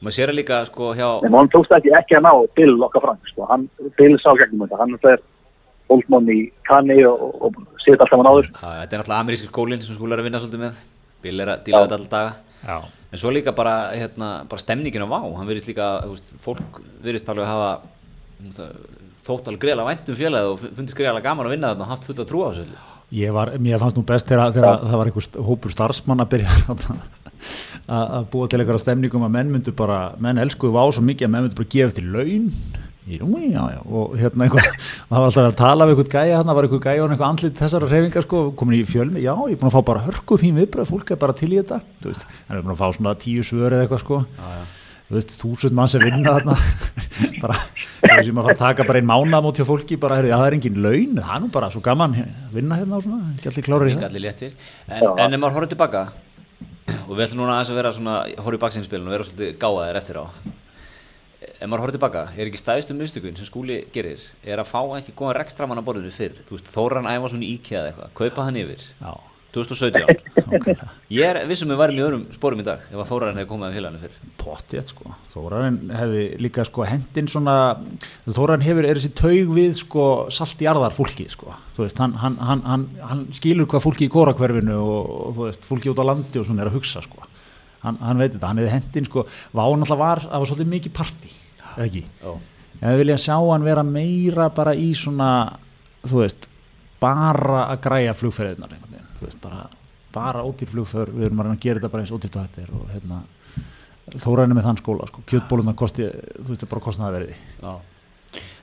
[0.00, 3.04] Maður sér það líka sko hjá en hann tókst ekki, ekki að ná Bill okkar
[3.04, 3.48] frank sko.
[3.50, 3.66] Hann,
[3.98, 4.80] Bill sá gegnum þetta.
[4.80, 5.24] Hann er
[5.90, 6.38] Oldman í
[6.68, 8.48] kanni og, og, og séð alltaf hann áður.
[8.60, 10.80] Það, er náttúrulega ameríski skólinn sem skúli er að vinna svolítið með
[11.22, 12.32] Bill er að díla þetta alltaf daga.
[12.60, 12.76] Já,
[13.10, 15.20] en svo líka bara, hérna, bara stemningin á vá.
[15.20, 17.70] Hann virðist líka, veist, fólk virðist alveg hafa
[18.40, 21.92] þú veist, þótt alveg greiðlega væntum félagið og fundist greiðlega gaman að vinna þarna og
[21.92, 22.80] haft fulla trú á þessu
[23.20, 26.52] ég var, mér fannst nú best þegar, þegar það var einhver hópur starfsmann að byrja
[27.90, 31.26] að að búa til einhverja stemningum að menn myndu bara, menn elskuðu vá svo mikið
[31.26, 32.50] að menn myndu bara gefa eftir laun
[33.18, 37.04] og hérna einhver það var alltaf að tala við einhvern gæja hann var einhver gæja
[37.04, 39.86] og einhver andlit þessara reyfingar sko, komin í fjölmi, já, ég er búin að fá
[39.90, 42.76] bara hörku fín viðbröð, fólk er bara til í þetta þú veist, hann er búin
[42.76, 44.94] að fá svona tíu svör eða eitthvað sko, já, já.
[45.10, 46.56] þú veist, þúsund mann sem vinna þarna
[47.42, 47.60] bara,
[48.22, 50.58] sem að fara að taka bara einn mánamót hjá fólki, bara, heyrðu, já, það er
[50.60, 53.68] engin laun það er nú bara svo gaman að vinna hérna og svona, ekki allir
[53.68, 54.08] klárir í það.
[54.10, 54.56] allir léttir.
[54.86, 56.06] En, en ef maður horfður tilbaka
[57.06, 59.98] og við ætlum núna aðeins að vera svona horfður í baksinspilin og vera svolítið gáðaðir
[60.00, 60.24] eftir á
[61.60, 65.12] ef maður horfður tilbaka, er ekki stæðstu mistökun sem skúli gerir, er að fá ekki
[65.16, 68.60] góðan rekstramann á borðinu fyrr, þú veist, Þóran æfa svona íkja eða eitthvað, kaupa hann
[68.62, 68.86] yfir.
[68.96, 69.12] Já,
[69.50, 70.06] 2017
[70.56, 70.68] ok,
[71.10, 73.66] ég er vissum við varum í öðrum spórum í dag ef að Þóran hefði komið
[73.66, 74.30] að félaginu fyrr.
[74.40, 75.16] Pottið sko.
[75.34, 77.56] Þóran hefði líka sko hendin svona
[78.28, 81.56] Þóran hefur, er þessi taug við sko saltjarðar fólki sko.
[81.76, 85.46] Þú veist, hann, hann, hann, hann, hann skilur hvað fólki í kórakverfinu og, og þú
[85.48, 87.26] veist, fólki út á landi og svona er að hugsa sko.
[87.82, 89.26] Hann, hann veit þetta, hann hefði hendin sko.
[89.56, 91.30] Ván alltaf var, það var svolítið mikið partí.
[91.32, 91.49] eða
[91.86, 92.04] ekki,
[92.80, 95.30] ég viljað sjá hann vera meira bara í svona
[96.06, 96.48] þú veist,
[97.00, 99.68] bara að græja veginn, þú veist, bara
[100.10, 102.62] bara ódýr flugferð, við erum að reyna að gera þetta bara eins ódýrt og þetta
[102.64, 103.20] er og hérna
[104.10, 106.08] þóraðinu með þann skóla, sko, kjötbóluna kosti
[106.40, 107.72] þú veist, bara kostnaði verði Já.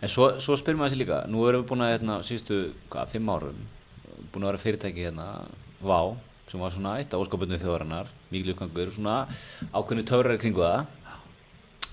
[0.01, 2.59] En svo, svo spyrum við þessi líka, nú erum við búin að hérna, síðustu,
[2.91, 3.63] hvað, fimm árum,
[4.33, 5.27] búin að vera fyrirtæki hérna,
[5.77, 5.99] Vá,
[6.49, 9.17] sem var svona eitt á óskapinu þjóðarinnar, mikil uppgangur, svona
[9.75, 10.87] ákveðni töfrar kringu það.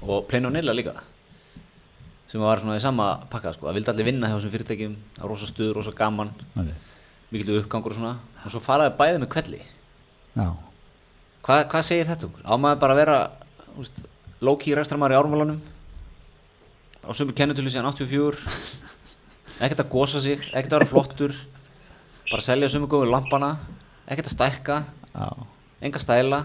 [0.05, 0.95] Og Plain Vanilla líka,
[2.35, 5.23] sem var svona í sama pakka, sko, það vildi allir vinna hjá þessum fyrirtækjum, það
[5.23, 6.95] var rosa stuð, rosa gaman, Það veit.
[7.31, 9.61] mikil uppgangur og svona, og svo faraði bæðið með kvelli.
[10.35, 10.49] Já,
[11.45, 12.43] Hvað, segir þetta okkur?
[12.43, 13.17] Á maður bara að vera
[13.79, 13.99] úst,
[14.43, 15.59] low-key rekstramæður í ármálanum
[17.05, 18.41] á sömu kennutölu síðan 84
[19.61, 21.35] ekkert að gosa sig, ekkert að vera flottur.
[22.33, 23.51] Bara selja sömu góðu lampana.
[24.09, 24.79] Ekkert að stækka,
[25.85, 26.41] enga stæla.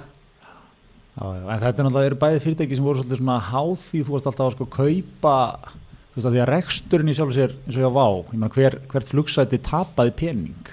[1.19, 4.29] En þetta er náttúrulega eru bæði fyrirtæki sem voru svolítið svona háð því þú varst
[4.29, 5.37] alltaf að sko kaupa
[5.69, 8.37] þú veist að því að reksturinn í sjálf sér eins og ég á vá, ég
[8.37, 10.71] meina hver, hvert flugsæti tapaði pening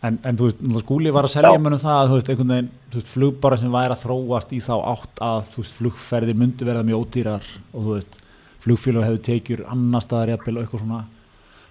[0.00, 1.60] En, en þú veist, skúli var að selja Já.
[1.60, 4.60] mönnum það að þú veist, einhvern veginn, þú veist, flugbara sem væri að þróast í
[4.64, 8.16] þá átt að þú veist, flugferðir myndu verða mjög ódýrar og þú veist,
[8.64, 11.02] flugfélag hefur tekjur annar staðar jafnvel og eitthvað svona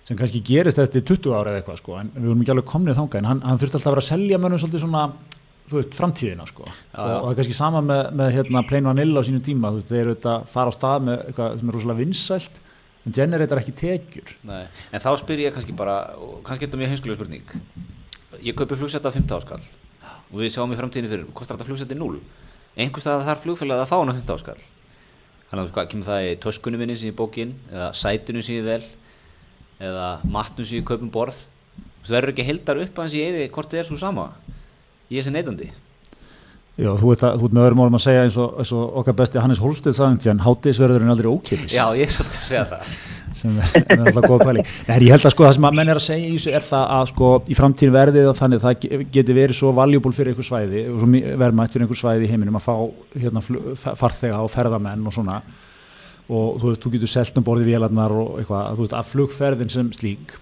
[0.05, 3.01] sem kannski gerist eftir 20 ára eða eitthvað sko, en við vorum ekki alveg komnið
[3.01, 5.03] þangað en hann, hann þurfti alltaf að vera að selja mönnum svolítið svona
[5.69, 6.65] þú veist, framtíðina sko.
[6.65, 7.15] Já, og, já.
[7.15, 9.91] og það er kannski sama með, með hérna Plain Vanilla á sínum tíma, þú veist,
[9.91, 12.59] þeir eru þetta að fara á stað með eitthvað sem er rosalega vinsælt
[13.05, 14.33] en generator ekki tekjur.
[14.49, 14.63] Nei.
[14.93, 15.99] En þá spyr ég kannski bara,
[16.47, 17.55] kannski þetta mjög heimskulega spurning.
[18.45, 19.63] Ég kaupi flugsett á 15 áskall
[20.29, 22.19] og við sjáum í framtíðinni fyrir, kostar þetta flugsett í 0
[22.79, 24.67] einhvers staðar þarf flugfélagið að fá hann á 15 áskall
[25.49, 28.59] Þannig að hvað, kemur það í töskunum minni sem ég bók inn eða sætunum sem
[28.59, 28.83] ég vel
[29.81, 31.39] eða matnum sem ég kaupum borð?
[32.05, 34.27] Þú verður ekki heldar upp að hans ég eði hvort þið er svo sama
[35.09, 35.69] Ég sem neytandi.
[36.79, 38.99] Já, þú ert, að, þú ert með öðrum orðum að segja eins og, eins og
[39.01, 42.45] okkar besti Hannes Holstedt sagði en hátíðisverðurinn er aldrei ókipis Já, ég er svolítið að
[42.47, 42.93] segja það.
[43.39, 44.69] Sem er alltaf góð pæling.
[44.87, 46.63] Nei, ég held að sko það sem að menn er að segja í þessu er
[46.69, 50.31] það að sko í framtíðin verðið og þannig það ge- geti verið svo valjúból fyrir
[50.31, 51.11] einhver svæði og svo
[51.43, 52.73] verðmætt fyrir einhver svæði í heiminum að fá
[53.19, 53.43] hérna,
[54.01, 55.37] farþega og ferðamenn og svona.
[56.31, 59.71] Og þú veist, þú getur selt um borði vélarnar og eitthvað, þú veist, að flugferðin
[59.75, 60.35] sem slík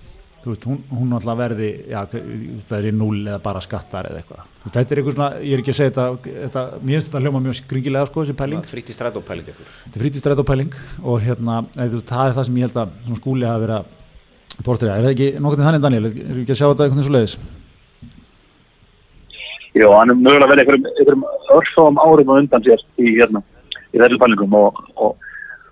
[0.53, 4.47] veist, hún, hún alltaf verði já, það er í núl eða bara skattar eða eitthvað,
[4.65, 7.43] þetta er eitthvað svona ég er ekki að segja þetta, þetta mér finnst þetta hljóma
[7.45, 8.65] mjög skringilega sko, þessi pæling.
[8.71, 12.49] Frítt í strætópæling ykkur þetta er frítistrætt og pæling og hérna, veist, það er það
[12.49, 13.69] sem ég held að skúli að
[14.65, 17.37] portræða, er það ekki nokkuð þannig Daniel, er ekki að sjá þetta veginn svo leiðis?
[19.77, 23.43] Jó, hann er mögulega verið einhverjum, einhverjum örfáum árum og undan sér í, hérna,
[23.93, 25.11] í þessum pælingum og, og,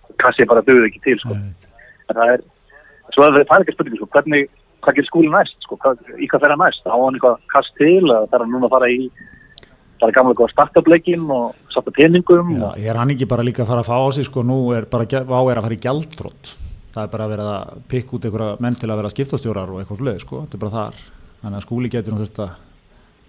[0.06, 1.38] og kassi bara döðu ekki til, sko.
[2.12, 2.44] Það er,
[3.16, 4.52] svo er það er ekki spurning, sko, hvernig,
[4.86, 6.86] hvað gerir skúli næst, sko, hvað, í hvað fer hann næst?
[6.86, 9.08] Á hann eitthvað kast til, þarf hann núna að fara í,
[10.00, 13.66] það er gamla eitthvað startupleikin og starta peningum Já, og, er hann ekki bara líka
[13.66, 15.82] að fara að fá á sig sko, nú er bara, vá er að fara í
[15.86, 16.54] gjaldrótt
[16.96, 19.82] það er bara að vera að pikka út einhverja menn til að vera skiptastjórar og
[19.82, 21.02] eitthvað sluði sko, þetta er bara þar,
[21.42, 22.54] þannig að skúli getur að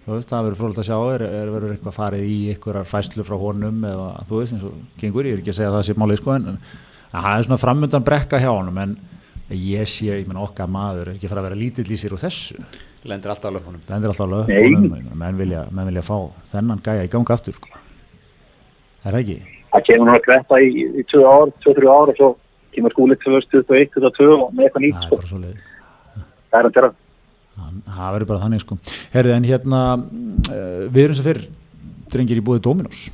[0.06, 3.24] þú veist, það verður frólægt að sjá er, er verður eitthvað farið í einhverjar fæslu
[3.26, 5.86] frá honum eða þú veist eins og gengur, ég er ekki að segja að það
[5.88, 6.60] sé málið sko en,
[7.10, 8.94] það er svona framundan brekka hjá honum en
[9.54, 12.22] ég sé, ég menn okkar maður er ekki fara að vera lítill í sér úr
[12.22, 12.58] þessu
[13.06, 16.16] Lendir alltaf á löpunum lendir alltaf ég meina, menn vilja, menn vilja fá
[16.50, 17.70] þennan gæja í gang aftur sko.
[19.04, 19.38] er það ekki?
[19.70, 22.30] það kemur núna að greppa í, í 2 ár, 2-3 ár og svo
[22.74, 25.38] kemur skúli 2021, 2022 og með eitthvað nýtt, það er sko.
[26.46, 26.90] Það er að gera.
[27.96, 28.78] það verður bara þannig sko
[29.14, 31.42] Herði, en hérna, uh, við erum sem fyrr
[32.12, 33.06] drengir í búið Dominos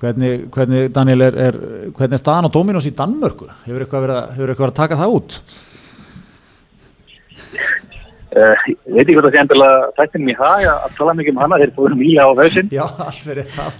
[0.00, 1.58] hvernig, hvernig Daniel er, er
[1.96, 3.48] hvernig er staðan á Dominos í Danmörku?
[3.66, 5.40] Hefur eitthvað verið, að- hefur eitthvað verið að taka það út?
[8.30, 11.32] Uh, ég veit ekki hvað það sé endilega þættinum í hag að að tala mikið
[11.34, 12.68] um hana, þeir fórum nýla á hausinn.
[12.70, 13.72] Já, alveg rétt það.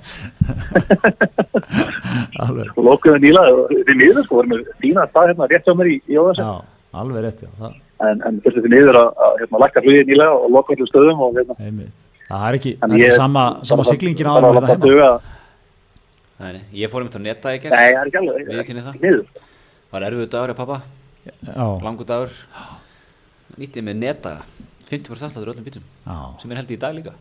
[2.75, 5.93] Og lókuðu nýla og því miður sko, vorum við fína stað hérna rétt á mér
[5.93, 6.57] í, í Jóðarsson já,
[7.05, 7.77] alveg rétt já, það,
[8.11, 11.23] en, en þurftu því miður að, að hérna, lakka flugið nýla og loka allir stöðum
[11.29, 11.95] og hérna, einmitt.
[12.27, 15.13] það er ekki, það er ekki sama, sama siglingin á það duga.
[16.41, 18.83] Nei, ég fór um til að netta í gerð Nei, það er ekki alveg, Viðurkenni
[18.87, 18.95] það.
[18.97, 19.47] því miður.
[19.93, 20.79] Var erfiðu dagur hjá pappa,
[21.27, 22.37] já, langur dagur?
[23.61, 24.33] Nýttið með netta
[24.89, 27.13] 50% afslættur öllum bítum já, sem er held í dag líka.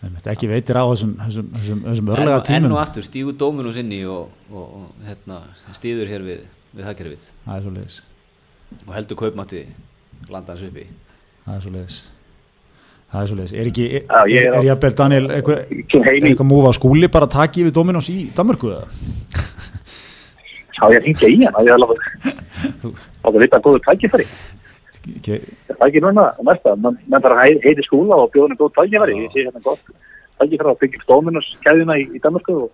[0.00, 3.04] Einmitt, ekki veitir á þessum, þessum, þessum, þessum En, örlega og- tímum enn og aftur
[3.04, 5.40] stígu dóminus inn í og, og, og hérna,
[5.76, 6.46] stíður hér við,
[6.78, 7.26] við hagkerfið.
[7.44, 7.98] Það er svo leiðis
[8.86, 9.64] og heldur kaupmætti
[10.30, 10.86] landa hans uppi.
[11.44, 11.98] Það er svo leiðis
[13.10, 15.26] það er svo leiðis, er ekki er, Já, er, er á- ég að bel Daniel
[15.34, 15.58] eitthvað,
[16.10, 18.86] eitthvað múfa skúli bara að taki yfir Dominos í Danmörku eða?
[20.80, 22.04] þá ég að hringja í hann, að ég alveg
[23.20, 24.26] á að vita að góðu tækifæri.
[25.10, 25.36] Ekki,
[25.68, 28.56] það er ekki núna á næsta, menn menn þarf að hei- heiti skúla og bjóðinu
[28.60, 29.82] góð tækifæri, ég sé hérna gott
[30.40, 32.70] tækifæri að byggja stóminus kæðina í, í Danmarku og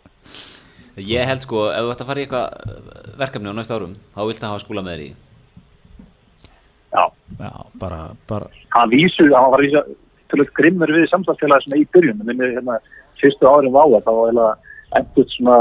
[0.97, 3.91] Ég held sko, ef þú ætti að fara í eitthvað eh, verkefni á næsta árum,
[4.16, 5.09] þá viltu hafa skúla með þér í.
[6.97, 7.03] Já,
[7.43, 7.51] já,
[7.82, 7.99] bara,
[8.30, 9.53] bara hann vísu, hann
[10.35, 12.22] að grimmur við samstagsfélagi svona í byrjun.
[12.24, 12.79] Minni hérna
[13.20, 14.49] fyrstu árin váa þá var hérna
[14.97, 15.57] endur svona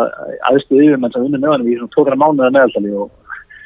[0.50, 3.12] aðstu yfirmenn sem unni hann í svona tókara mánuða meðaldali og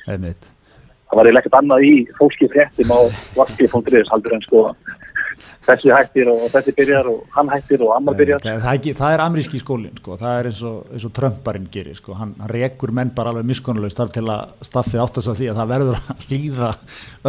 [0.06, 3.00] það var eiginlega ekkert annað í fólki fréttum á
[3.40, 4.64] vakti.is haldur en sko
[5.68, 9.24] þessi hættir og þessi byrjar og hann hættir og annar byrjar það, það, er er
[9.26, 10.18] amríski skólinn sko.
[10.20, 12.16] það er eins og, eins og Trumparinn gerir sko.
[12.20, 15.62] hann, hann rekur menn bara alveg miskonnulegst þar til að staffið áttast að því að
[15.62, 16.72] það verður að hlýða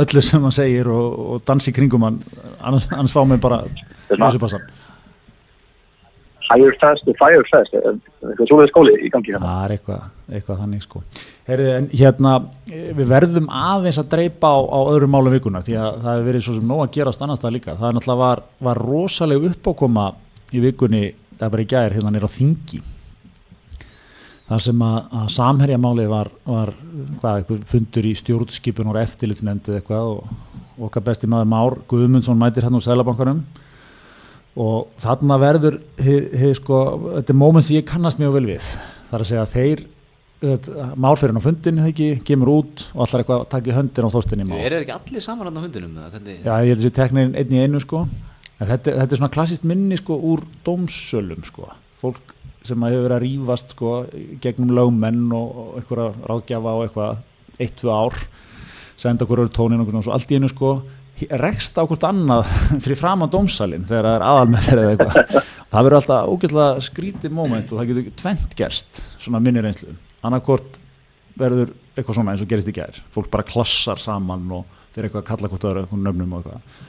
[0.05, 2.21] öllu sem hann segir og, og dansi kringum hann
[2.61, 3.65] annars, annars fá mig bara
[4.11, 4.67] ljósupassan
[6.51, 7.89] hire fast og fire fast eh,
[8.27, 9.47] eitthvað svoleiði skóli í gangi hérna.
[9.47, 11.03] Það er eitthvað, eitthvað þannig sko.
[11.49, 12.37] Herri, en hérna
[12.71, 16.31] eh, við verðum aðeins að dreipa á, á öðrum málum vikuna því að það hefur
[16.31, 19.51] verið svo sem nóg að gerast annars það líka, það er náttúrulega var, var rosaleg
[19.51, 20.07] uppákoma
[20.51, 21.05] í vikunni,
[21.39, 22.83] er bara í gær hérna nýra á þingi.
[24.51, 26.73] Þar sem að, að samherjamálið var, var
[27.21, 32.67] hvað, einhver fundur í stjórnskipun og eftirlitsnefndið eitthvað og okkar besti maður Már Guðmundsson mætir
[32.67, 33.45] hann úr Sælabankanum
[34.59, 36.81] og þarna verður hið, hið, sko,
[37.21, 38.69] þetta er moment sem ég kannast mjög vel við
[39.11, 39.87] þar að segja að þeir
[40.41, 44.47] hann á fundinu ekki, kemur út og allar eitthvað að taka í höndin á þóstinni
[44.57, 45.99] Er ekki allir saman á hundinum?
[46.01, 46.39] hvernig?
[46.41, 48.07] Já, ég held að þessi teknin einn í einu sko
[48.59, 51.69] þetta, þetta er svona klassist minni sko úr dómsölum sko
[52.01, 52.35] fólk
[52.65, 53.93] sem hefur verið að rífast sko
[54.41, 57.21] gegnum lögmenn og, einhverja ráðgjafa og eitthvað
[57.61, 58.17] eitt, tvö ár
[59.01, 60.79] senda okkur öru tónin og allt í einu sko
[61.41, 62.51] rekst á hvort annað
[62.85, 65.49] fyrir fram á dómsalinn þegar það er aðal með þeirra eða eitthvað.
[65.71, 69.97] Það verður alltaf ógeðslega skrítið moment og það getur tvent gerst svona minni reynslu.
[70.27, 70.81] Annarkort
[71.41, 73.03] verður eitthvað svona eins og gerist í gær.
[73.15, 76.81] Fólk bara klassar saman og fyrir eitthvað að kalla hvort öðru eitthvað nöfnum og eitthvað.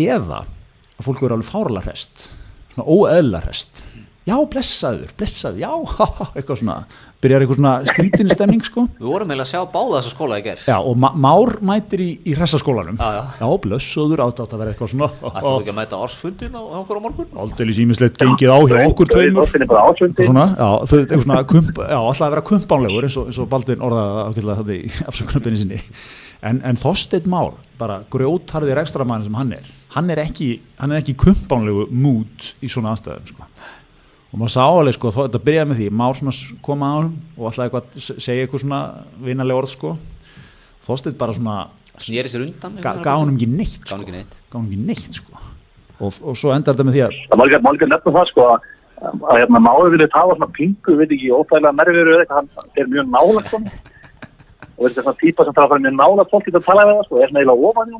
[0.00, 2.28] Eða að fólk verður alveg fárala hrest
[2.70, 3.84] svona óeðla hrest
[4.30, 5.70] já blessaður, blessaður, já
[6.38, 6.76] eitthvað svona,
[7.20, 8.84] byrjar eitthvað svona skrítinstemning sko.
[8.96, 12.02] Við vorum eiginlega að sjá báða þessa skóla í gerð já og ma Már mætir
[12.04, 12.96] í, í hressaskólanum.
[13.00, 13.22] Já, já.
[13.42, 15.10] já blessaður átt átt að vera eitthvað svona.
[15.20, 17.28] Það þú ekki að mæta ársfundin á á okkur á morgun?
[17.44, 19.50] Aldrei símislegt gengið á hjá okkur tveimur.
[19.50, 20.28] Það er bara ásvöndi.
[20.30, 23.50] svona, já, þau eitthvað svona kump, já, alltaf að vera kumpánlegur eins og, eins og
[23.52, 25.82] Baldvin orðaði ákveðlega það í afsökunarbyrni sinni.
[26.40, 31.02] En, en Þorsteinn Már, bara grjótarði rekstramann sem hann er, hann er ekki hann er
[31.02, 33.48] ekki kumpánlegu mút í svona aðstæðum, sko
[34.30, 36.34] og maður sá alveg, sko, þó, þetta byrjaði með því Már svona
[36.66, 38.80] kom að honum og alltaf eitthvað að segja eitthvað svona
[39.26, 39.94] vinalega orð, sko.
[40.86, 41.56] Þorsteinn bara svona
[42.00, 43.96] Snýri sér undan ga, gaf honum ekki neitt, Gaf sko.
[43.98, 44.36] honum ekki neitt.
[44.54, 45.40] Honum ekki neitt, sko.
[46.00, 48.44] Og, og svo endar þetta með því að Það má ekki ekki nefna það sko
[48.48, 48.68] að,
[49.10, 52.88] að hérna máður vilja tafa svona pingu, veit ekki, óþægilega nervir eða eitthvað, hann er
[52.94, 53.60] mjög nála sko.
[54.80, 56.86] Og þetta er svona típa sem það að fara mjög nála fólk í að tala
[56.88, 57.92] við það sko, er svona eiginlega ofan.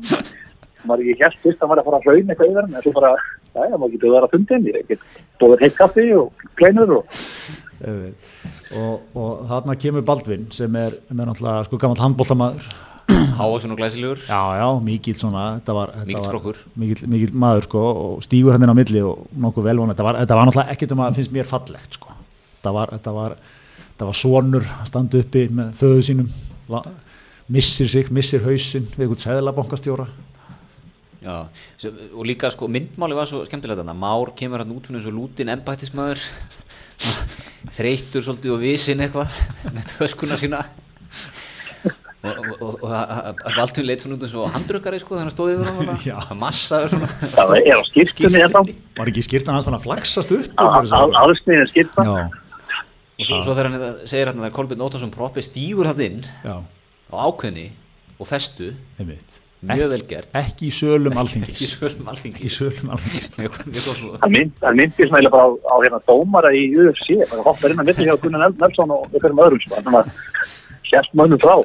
[0.89, 2.85] Maður ekki helt fyrst að maður er að fara að hraun eitthvað yfir hann, en
[2.87, 3.11] svo bara,
[3.55, 5.05] já, já, maður getur verið að fundi henni, ég get
[5.41, 7.19] bóður heitt kaffi og kleinur og
[7.81, 12.71] og, og þarna kemur Baldvin sem er, er náttúrulega sko gammal handbóltamaður
[13.11, 14.19] Hávaksin og glæsilegur.
[14.29, 16.59] Já, já, mikill svona þetta var, þetta Mikill strókur.
[16.79, 20.19] mikill, mikill maður sko og stígur hann inn á milli og nokkuð velvona þetta var,
[20.21, 22.13] þetta var náttúrulega ekkert um að finnst mér fallegt sko.
[22.61, 23.35] Þetta var, þetta var,
[23.89, 26.29] þetta var sonur að standa uppi með föðu sínum
[26.71, 26.85] la-
[27.51, 30.07] missir sig, missir hausinn við einhvern sæðlabankastjóra
[31.21, 31.45] Já,
[32.17, 33.93] og líka sko myndmáli var svo skemmtilegt þarna.
[33.93, 36.23] Már kemur hann út svona eins og lútin embættismæður
[37.77, 39.35] þreyttur svolítið og visinn eitthvað
[39.75, 40.63] með töskuna sína.
[42.21, 45.53] Og, og, og, og Baldur leit svona út eins og handrukkari sko þannig að stóði
[45.59, 46.39] yfir hann þarna.
[46.41, 47.11] Massaður svona.
[47.37, 48.65] Það er á skiptunni hérna,
[48.97, 52.07] var ekki skýrtan hans þannig að flaksast upp aðsniðin skipta.
[52.09, 52.25] já,
[53.21, 56.57] og svo, svo þegar hann segir hann að Kolbjörn Óttarsson proppi stígur hann inn já,
[56.65, 57.69] á ákveðni
[58.17, 58.73] og festu.
[58.97, 60.27] Einmitt mjög vel gert.
[60.33, 61.61] ekki í sölum alþingis.
[61.81, 63.27] ekki í sölum alþingis.
[63.37, 66.49] Mjög mjög góð svo hann mynd- hann myndi svona eiginlega bara á, á hérna dómara
[66.57, 69.73] í UFC, það hoppar inn að milli hjá Gunnar Nel- Nelson og einhverjum öðrum sko,
[69.75, 70.07] þannig að
[70.91, 71.55] hérst mönnum frá.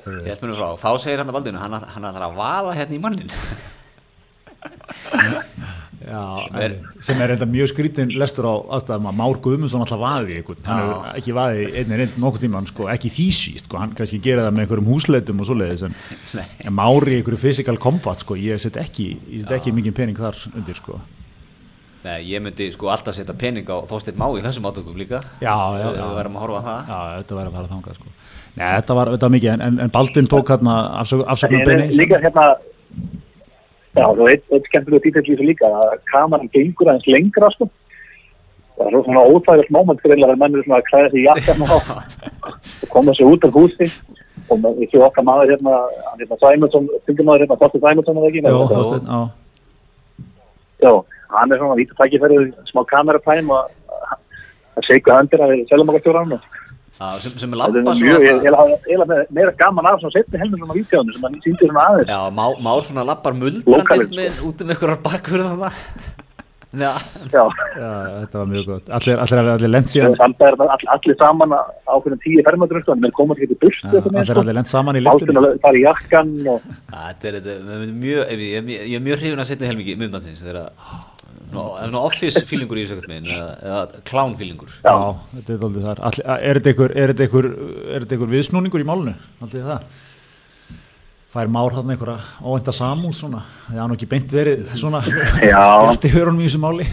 [0.84, 3.30] Þá segir hann að Baldinu hann, hann ætlar að vaða hérna í mannin
[6.06, 9.98] Já, Sem er- sem er enda mjög skrítin lestur á aðstæðum að Már Guðmundsson alltaf
[9.98, 13.94] vaði ykkur, hann hefur ekki vaði einnig reynd nokkuð tíman, sko, ekki físíst sko, hann
[13.98, 15.96] kannski gera það með einhverjum húsleitum og svoleiðis en,
[16.62, 20.16] en Már í einhverju physical combat sko, ég set ekki, ég set ekki mikið pening
[20.22, 21.00] þar undir, sko.
[22.06, 25.18] Nei, ég myndi sko alltaf setja pening á Þorsteinn Má í þessum átökum líka.
[25.42, 26.80] Já, já, já, við verðum að horfa á það.
[26.86, 28.12] Já, þetta væri að fara þangað, sko.
[28.56, 32.20] Nei, þetta var, þetta var mikið, en, en, Baldin tók hérna afsökunum En beini líka
[32.22, 32.44] hérna
[33.96, 37.68] já, þú veit, eitt skemmtilega títill í þessu líka að kameran gengur aðeins lengra sko.
[38.76, 41.26] það er svo svona óþægilegt moment fyrir að menn eru svona að klæða sig í
[41.26, 43.88] jakkan og koma sér út af húsi.
[44.46, 45.78] Og með- ekki okkar maður hérna
[46.10, 48.42] hann hérna Sæmundsson, fylgjumæður hérna Þorsteinn Sæmundsson eða ekki?
[48.44, 49.20] Já, Nei, Þorsteinn, já,
[50.84, 50.92] já,
[51.32, 53.72] hann er svona vítið tækifærið smá kameratæm og
[54.76, 56.46] að seika höndir að við selum okkar stjóran og
[56.96, 60.14] Já, sem, sem er það lappa er mjög, ég svona eiginlega meira gaman af svona
[60.14, 62.12] setni helmur svona vítjónu sem hann sýndi svona aðeins.
[62.12, 66.14] Já, Má, Már svona lappar muldrandi með, út um einhverjar bakverð þannig
[66.76, 66.92] Já,
[67.32, 67.42] já,
[67.78, 67.90] já,
[68.20, 68.88] þetta var mjög gott.
[68.92, 70.16] Allir, allir, allir, allir lent síðan.
[70.18, 71.60] Samt er það all, allir saman á
[71.94, 75.04] ákveðin tíu sko, en menn komast ekki til burstu Já, allir, allir lent saman í
[75.06, 78.88] Báltinn liftinni að fara í jakkan og þetta er, þetta er mjög, ég, ég, ég,
[78.92, 81.15] ég er mjög hrifin að setja helmingi myndbansins þegar að
[81.52, 84.72] svona office feelingur í þessu ekkert minn eða, eða clown feelingur?
[84.84, 84.94] Já,
[85.34, 86.02] þetta er aldrei þar.
[86.10, 89.14] Allir, Er þetta einhver, er er viðsnúningur í málunu?
[89.44, 89.96] Aldrei það?
[91.36, 93.42] Fær Már þarna einhverja óvænta samúð svona?
[93.66, 95.02] Það er nú ekki beint verið svona
[95.42, 95.60] Já.
[95.82, 96.86] Bjarti hörunum í þessu máli.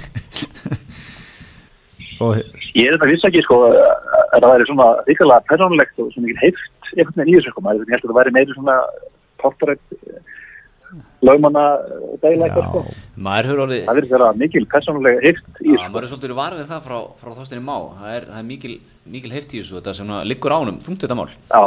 [2.24, 2.40] Og
[2.74, 6.46] ég er þetta viss ekki sko að það væri svona ríkilega persónulegt og svona ekki
[6.48, 8.78] heift einhvern veginn í þessu sko, maður heldur að það væri meiri svona
[9.42, 9.98] portrætt
[11.24, 11.64] lögmanna
[12.08, 12.82] og deila eitthvað sko.
[13.28, 15.90] maður hefur orðið Það verður vera mikil persónulega hift í Já, sko.
[15.94, 17.76] maður er svolítið var við það frá, frá þóstinni má.
[18.00, 18.76] Það er, það er mikil,
[19.16, 21.28] mikil heift í þessu þetta sem liggur ánum, þungt þetta mál.
[21.32, 21.64] Já,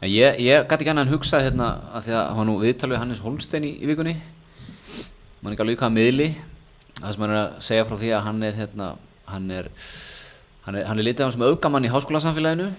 [0.00, 2.58] en ég, ég gæti ekki annað en hugsa hérna að því að hann var nú
[2.64, 4.16] viðtal við Hannes Holstein í, í vikunni.
[5.42, 6.28] Mann ekki alveg hvaða miðli.
[6.96, 8.90] Það sem hann er að segja frá því að hann er hérna,
[9.28, 9.72] hann er
[10.66, 12.70] hann er, hann er litið á hann sem augamann í háskólasamfélaginu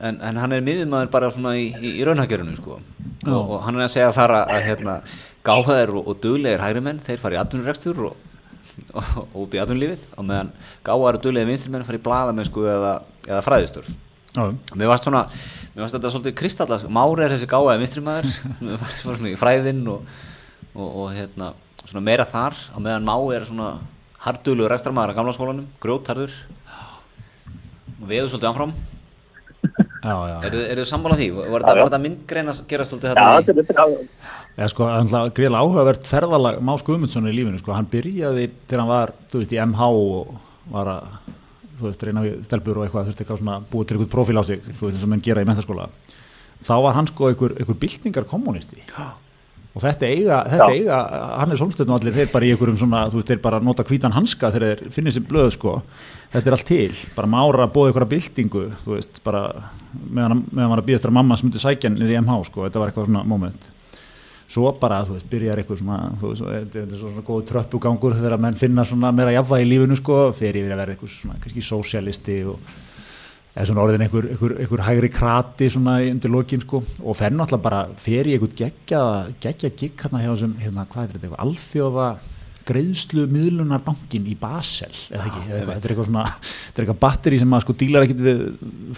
[0.00, 2.80] en, en hann er miðjumaður bara svona í, í, í raunhaggjörunu sko.
[3.26, 4.96] Og, og hann er að segja þar að, að hérna,
[5.46, 8.16] gáfaðir og, og duglegir hægri menn þeir fara í atvinnurekstur og,
[8.92, 10.50] og, og út í atvinnulífið og meðan
[10.86, 12.96] gáfaðir og duglegir vinstri menn fara í bladamennsku eða,
[13.28, 13.94] eða fræðistörf.
[14.36, 15.22] Mér varst svona,
[15.72, 18.26] mér varst þetta svolítið kristalla Mári er þessi gáðaði vinstrimæður
[18.66, 20.18] Mér varst svona í fræðinn og,
[20.74, 21.52] og, og hérna,
[21.86, 22.58] svona meira þar.
[22.74, 23.70] Á meðan Má er svona
[24.26, 26.34] hardulugur ekstramæður á gamla skólanum, grjótharður
[27.96, 28.95] og veður svolítið já.
[29.76, 31.28] Eru er þið sammála því?
[31.36, 33.36] Var þetta, var þetta myndgrein að gera svolítið já þetta?
[33.36, 33.86] þetta er þetta.
[34.56, 34.90] Já, sko,
[35.36, 39.52] greiðlega áhugavert ferðalag Más Guðmundsson í lífinu, sko, hann byrjaði þegar hann var, þú veist,
[39.52, 40.30] í MH og
[40.72, 41.18] var að,
[41.76, 44.44] þú veist, reyna við stelpur og eitthvað, veist, eitthvað svona búið til eitthvað profíl á
[44.48, 45.90] sig, þú veist, eins og menn gera í mentaskóla
[46.64, 48.80] þá var hann sko einhver, einhver byltingar kommunisti
[49.76, 50.98] og þetta eiga, þetta eiga
[51.36, 53.84] hann er solstöðn og allir þeir bara í einhverjum svona, þú veist, þeir bara nota
[53.84, 55.74] hvítan hanska þegar þeir finnir sér blöð, sko.
[56.32, 59.42] Þetta er allt til, bara mára bóði einhverja byltingu, þú veist, bara
[59.92, 62.82] meðan, meðan var að býða eftir að mamma smundi sækjan niður í MH, sko, þetta
[62.82, 63.68] var eitthvað svona moment.
[64.56, 68.40] Svo bara, þú veist, byrjar eitthvað svona, þú veist, þetta er svona góð tröppugangur þegar
[68.46, 71.64] menn finna svona meira jafnvægi í lífinu sko, fer yfir að vera eitthvað svona kannski
[71.66, 72.76] sósialisti og
[73.56, 76.82] eða svona orðin einhver, einhver, einhver hægri krati svona undir lokin sko.
[77.00, 79.02] Og fer náttúrulega bara, fer í einhvern geggja
[79.40, 82.08] geggja gigg hérna hjá þessum hérna, hvað er þetta, eitthvað, alþjóða
[82.66, 87.02] greiðslu miðlunarbankin í Basel eða ekki, eða eitthvað, þetta er eitthvað svona þetta er eitthvað
[87.04, 88.40] batteri sem að sko dílar ekkit við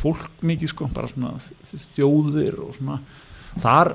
[0.00, 1.34] fólk mikið sko, bara svona
[1.98, 2.98] þjóðir og svona.
[3.58, 3.92] Þar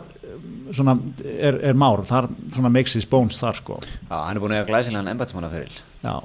[0.74, 3.82] svona er, er már, þar svona makes his bones þar sko.
[3.82, 6.16] Já, hann er búin að eiga glæsilegan embætsmannaferil Já,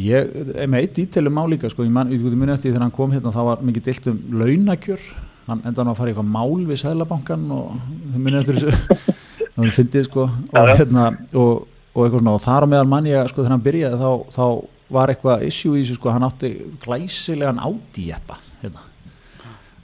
[0.00, 2.96] ég er með eitt ítelum á líka, sko, ég man, ég muni eftir þegar hann
[2.96, 5.06] kom hérna, þá var mikið deilt um launakjör,
[5.46, 7.78] hann endaði að fara í eitthvað mál við Sæðlabankan og
[8.12, 9.14] þau muni eftir þessu,
[9.56, 11.52] það fyndið, sko, og hérna, og,
[11.94, 14.96] og eitthvað svona, og þar á meðal mann ég, sko, þegar hann byrjaði, þá, þá
[14.96, 16.52] var eitthvað issue í þessu, sko, hann átti
[16.84, 18.84] glæsilegan átíjeppa, hérna,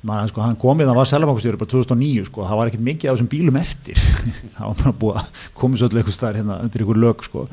[0.03, 3.13] Man, sko, hann komið, það var Sælabankastjóri bara 2009 sko, það var ekkert mikið á
[3.13, 4.01] þessum bílum eftir.
[4.57, 7.45] Það var bara búið að komið svolítið eitthvað staðar hérna undir ykkur lög sko.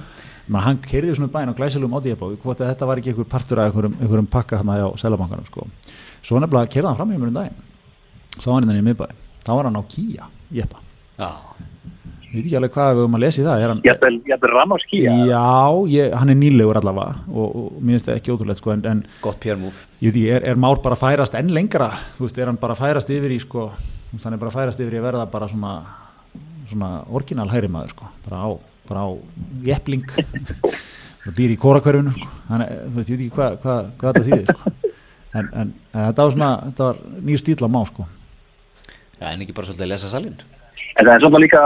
[0.50, 3.60] Man, hann kerði svona bæinn á glæsilegum átíðabá hvort að þetta var ekki einhver partur
[3.62, 5.68] af einhverjum, einhverjum pakka hérna hjá Sælabankanum sko.
[6.26, 7.60] svo nefnilega kerði hann fram í mér um daginn.
[8.40, 9.06] Þá var hann hérna í miðbæ.
[9.46, 10.82] Þá var hann á Kíja, jeppa
[11.20, 11.30] Já,
[12.30, 14.50] ég veit ekki alveg hvað við höfum að lesa í það er hann, Ég ætla
[14.54, 15.14] ram á skýja.
[15.30, 15.46] já,
[15.94, 19.02] ég, hann er nýlegur allavega og, og mér finnst það ekki ótrúlegt sko, en, en
[19.22, 19.86] gott PR move.
[20.02, 22.60] Ég veit ekki, er, er Már bara að færast enn lengra, þú veist, er hann
[22.62, 23.70] bara að færast yfir í sko,
[24.16, 25.74] þannig bara að færast yfir í að verða bara svona,
[26.70, 28.50] svona orginal hægri maður, sko, bara á
[28.90, 29.10] bara á
[29.70, 30.06] jeppling.
[31.28, 32.30] Og býr í kórakverfinu, sko.
[32.50, 34.74] Þannig, þú veist, ég veit ekki hvað hva, hva þetta þýðir, sko.
[35.30, 38.06] En, en, en þetta var svona þetta var nýr stíl á Má, sko.
[39.20, 40.40] Já, en ekki bara svolítið að lesa salin
[40.98, 41.60] En það er svona líka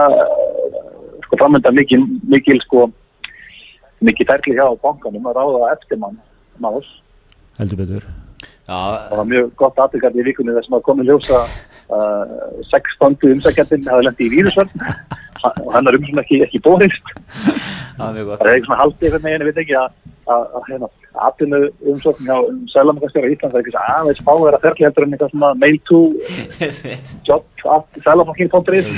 [1.24, 2.82] sko framönda mikil, mikil sko
[4.04, 6.18] mikil ferli hjá bankanum að ráða eftirmann
[6.60, 6.90] máls.
[7.56, 8.04] heldur betur.
[8.68, 8.76] Já,
[9.08, 11.40] Það var mjög gott aðtökandi í vikunni þess að maður komið ljósa
[11.94, 12.36] uh,
[12.68, 13.16] 16.
[13.32, 14.70] umsækjandinn hafi lendi í víðusvörn
[15.44, 17.14] og hennar umsum ekki, ekki bóðist.
[17.98, 18.40] það er mjög gott.
[18.40, 21.58] Það er eitthvað svona haldið einhvern veginn, ég veit ekki að að að, hérna,
[21.92, 22.36] umsókn hjá
[22.72, 26.00] Sælamangastjóra Íslands er eitthvað svona aðeins fáverða ferli heldur en eitthvað svona mail to
[27.28, 28.88] job at sælamankin.is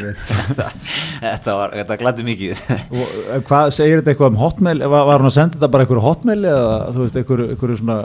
[1.27, 2.63] Þetta var, þetta glætti mikið.
[2.95, 4.79] Og eh, hvað segir þetta eitthvað um hotmail?
[4.85, 7.99] Var, var hann að senda þetta bara einhverju hotmail eða þú veist, einhverju svona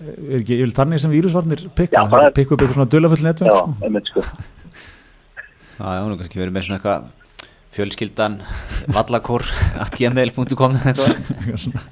[0.00, 3.20] er ekki, ég vil þannig sem vírusvarnir pikka, það er- pikka upp eitthvað svona dullafull
[3.20, 3.74] Já, netveng sko.
[3.84, 4.24] einmitt sko.
[5.80, 7.08] Já, já, nú kannski verið með svona eitthvað
[7.74, 8.38] fjölskyldan
[8.90, 9.44] vallakór
[9.82, 11.16] at gmail.com eitthvað.
[11.36, 11.82] Eitthvað svona.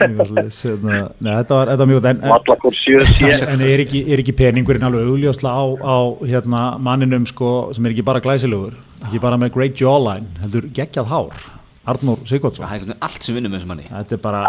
[0.00, 4.86] Eitthvað svoleiðis, hérna, nei, þetta var, mjög Vallakor 7 en er, ekki, er ekki peningurinn
[4.86, 8.78] alveg augljósla á, á hérna, manninum sko, sem er ekki bara glæsilegur?
[9.04, 11.48] Ekki bara með great jawline heldur geggjað hár
[11.90, 13.86] Arnór Sigvardsson Það er einhvern veginn allt sem vinnum með þessum manni.
[13.88, 14.42] Þetta er bara,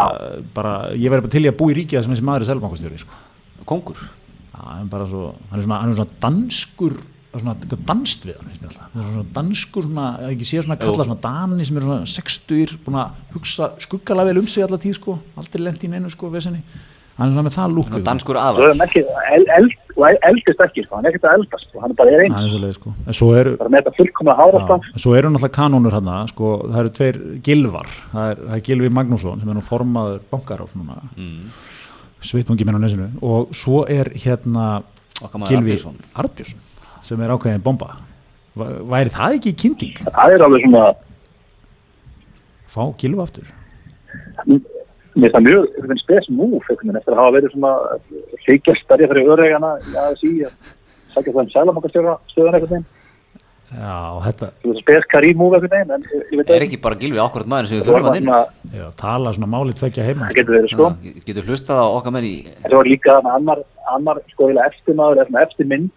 [0.54, 3.00] bara ég verði bara til í að búa í ríkið sem þessi maður er selbankastjóri
[3.00, 3.20] sko.
[3.68, 4.02] Kongur.
[4.52, 6.98] Já, hann, er bara svo, hann, er svona, hann er svona danskur
[7.40, 7.54] svona,
[7.88, 8.78] danst við hann alltaf.
[8.92, 12.98] Hann svona danskur, svona, ekki séð svona kalla svona dani sem er svona sextur búin
[13.02, 16.62] að hugsa skuggalega vel um sig alla tíð sko, aldrei lent í neinu sko vesenni.
[17.16, 19.02] hann er svona með það lúk Nú, danskur er hann ekki,
[19.36, 19.66] el, el,
[19.96, 22.22] og el- eldist ekki sko, hann er ekkert að eldast sko, hann er bara er
[22.24, 22.94] einn, hann er svo leið sko.
[23.04, 24.36] En svo eru bara með þetta fullkomna
[24.78, 28.64] en svo eru náttúrulega kanónur hérna sko, það eru tveir gilvar það er, það er
[28.70, 31.38] Gilvi Magnússon sem er nú formaður bankar á svona mm.
[32.32, 33.12] sveitungi minn á nesinu.
[33.20, 34.82] Og svo er hérna
[35.46, 35.76] Gilvi
[36.16, 36.71] Arnbjörnsson.
[37.02, 37.96] Sem er ákveðin bomba
[38.56, 39.96] væri það ekki kynning?
[40.06, 40.84] það er alveg svona
[42.72, 43.48] fá Gilva aftur
[45.12, 45.66] Mér finnst það mjög,
[46.00, 47.72] spes múf eftir að hafa verið svona
[48.46, 50.54] hlykjast starja fyrir öðregana í ASI að
[51.12, 52.86] sækja það um sælamokastjóra stöðan einhvern veginn.
[53.72, 56.96] Já, þetta, er spes karí múf einhvern veginn en ég- ég veit Er ekki bara
[57.02, 58.24] Gilvi ákvörð maður sem við það þurfum að inn?
[58.24, 60.88] svona, já, tala svona máli tvekja heima það getur verið sko.
[61.04, 62.34] Já, Getur hlustað á okkar menn í
[62.64, 63.58] það var líka annar,
[63.92, 65.90] annar sko eftirmaður, eða svona eftir mynd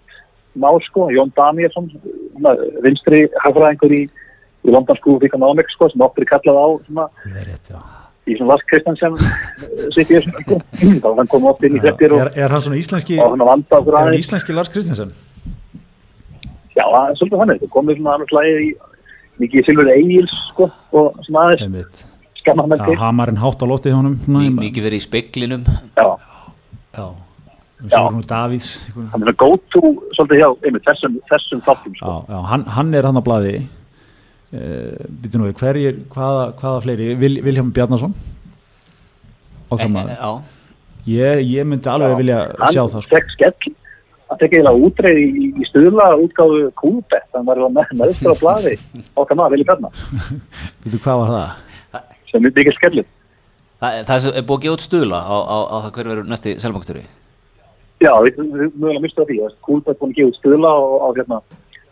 [0.61, 1.89] má sko, Jón Danielsson
[2.85, 4.01] vinstri hagfræðingur í,
[4.65, 7.71] í London School of Economics sko, sem oftur er kallað á svona, rétt,
[8.25, 9.17] í svona Lars Kristensen
[9.95, 10.59] sitt í þessum sko.
[11.03, 14.57] þá hann komið oft inn í þetta er, er hann svona íslenski er hann íslenski
[14.57, 15.13] Lars Kristensen?
[16.75, 18.73] Já, það er svolítið það komið svona annars lagi í
[19.41, 22.05] mikið Silfur Egils sko, og svona aðeins
[22.39, 24.15] skamma hann til hamarinn hátt á lótið honum
[24.59, 25.63] mikið verið í speklinum
[25.97, 26.07] Já,
[26.95, 27.07] Já,
[28.15, 29.33] nú Davíðs einhvern- hann er
[29.73, 29.81] to
[30.17, 32.05] svolítið hjá einmitt, þessum, þessum þáttum sko.
[32.05, 33.55] Já, já, hann, hann er hann á blaði.
[34.55, 37.07] Uh, býtum við, hverjir, hvaða, hvaða fleiri?
[37.19, 38.13] Vil, Vilhelm Bjarnason?
[39.71, 40.31] Okkar Eh, maður Já,
[41.07, 43.19] ég, ég myndi alveg vilja hann sjá það sko.
[43.33, 43.73] skell.
[44.29, 48.77] Hann fekk eiginlega útreið í, í stuðla útgáðu kúbett, hann var með meðstur á blaði.
[49.21, 49.91] Okkar maður, Vili Bjarnar
[50.85, 52.01] býtum, hvað var það?
[52.31, 53.05] sem er mikið skellið
[53.79, 56.55] það, það er búið að gefa út stuðla á, á, á það hver verður næsti
[56.63, 57.03] selbankstjóri
[58.03, 58.39] Já, við
[58.75, 59.51] mögulega mistu það því.
[59.65, 61.41] Kúbett búin að gefa út stuðla á, á hérna,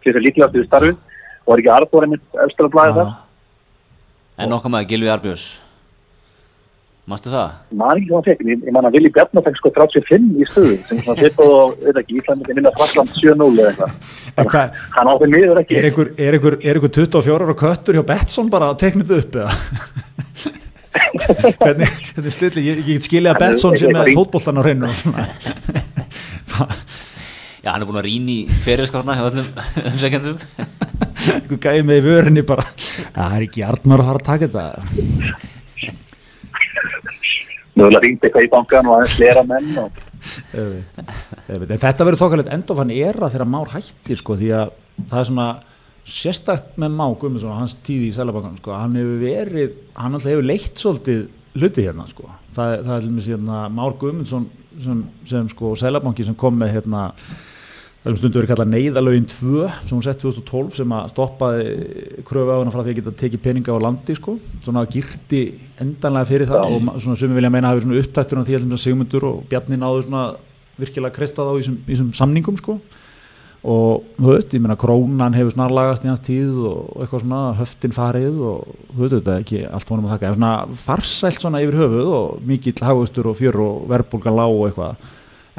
[0.04, 0.96] fyrir líklegast við starfi
[1.44, 3.14] og var ekki Arþór einmitt efstur á blaði þar?
[4.44, 5.46] En okkar maður Gilvi Arbjós
[7.04, 7.56] Manstu það?
[7.76, 10.46] maður ekki hvað hann fekk, ég, ég man að Vili Bjarnar fekk sko 35 í
[10.48, 14.14] stuðu sem svona svipað og, veit ekki, Ísland myndi minna Frakland 7-0 eða eitthvað.
[14.40, 15.80] En hvað, hann á þeim miður ekki.
[15.82, 19.20] Er einhver, er, einhver, er einhver 24 ára köttur hjá Betsson bara að tekna þetta
[19.20, 20.62] upp eða?
[21.64, 24.96] hvernig, hvernig stilli, ég, ég get skilja er- Betsson sem í- fótboltan á hreinu og
[25.00, 25.26] svona.
[27.64, 29.48] Já, hann er búin að rýna í fyrirskotna hjá öllum
[29.94, 30.38] umsækjandum
[31.34, 32.66] einhver gæði með í vörinni bara.
[33.16, 34.74] Það er ekki Arnmar að fara að taka þetta.
[37.74, 40.02] Mögulega ringt eitthvað í bankan og aðeins lera menn og
[40.54, 44.68] þetta verður þokkalegt endofan era þegar Már hættir sko, því að
[45.10, 45.48] það er svona
[46.04, 50.32] sérstakt með Má Guðmundsson og hans tíði í Sælabankan sko, hann hefur verið, hann alltaf
[50.34, 51.24] hefur leitt svolítið
[51.56, 52.28] hluti hérna sko.
[52.56, 54.48] það, það er mér hérna Már Guðmundsson
[54.84, 57.06] sem, sem sko Sælabanki sem kom með hérna
[58.04, 61.68] það sem stundu verið kallað neyðalögin 2 sem hún sett 2012 sem að stoppaði
[62.28, 64.34] kröfu á hana frá því að geta tekið peninga á landi sko,
[64.66, 65.44] svona girti
[65.80, 68.76] endanlega fyrir það og ma- svona sumi vilja meina hafi svona upptættur af því að
[68.84, 70.26] Sigmundur og Bjarni náðu svona
[70.82, 72.76] virkilega kristað á í þessum samningum sko
[73.64, 77.96] og þú veist, ég meina krónan hefur snarlagast í hans tíð og eitthvað svona höftin
[77.96, 81.62] farið og þú veist þetta er ekki allt vonum að þakka, en svona farsælt svona
[81.64, 85.08] yfir höfuð og mikill hagustur og fjör og verðbólgan lág og eitthvað.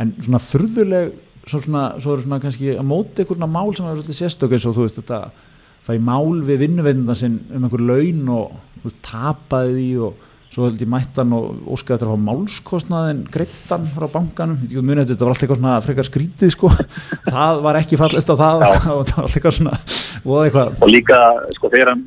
[0.05, 1.15] En svona furðuleg
[1.47, 4.55] svo, svona, svo eru svona kannski að móti eitthvað svona mál sem er svolítið sérstök
[4.57, 5.21] eins og þú veist þetta
[5.85, 10.83] færi mál við vinnuveitnda sinn um einhver laun og veist, tapaði því og svo held
[10.83, 15.35] ég mættan og óskaði þetta að fá málskostnaðin greittan frá bankanum, ég munið þetta var
[15.35, 16.71] alltaf eitthvað svona frekar skrítið sko.
[17.35, 18.65] Það var ekki fallist á það.
[18.65, 19.77] Og það var alltaf eitthvað svona
[20.47, 20.75] eitthvað.
[20.79, 21.21] Og líka
[21.59, 22.05] sko þegar hann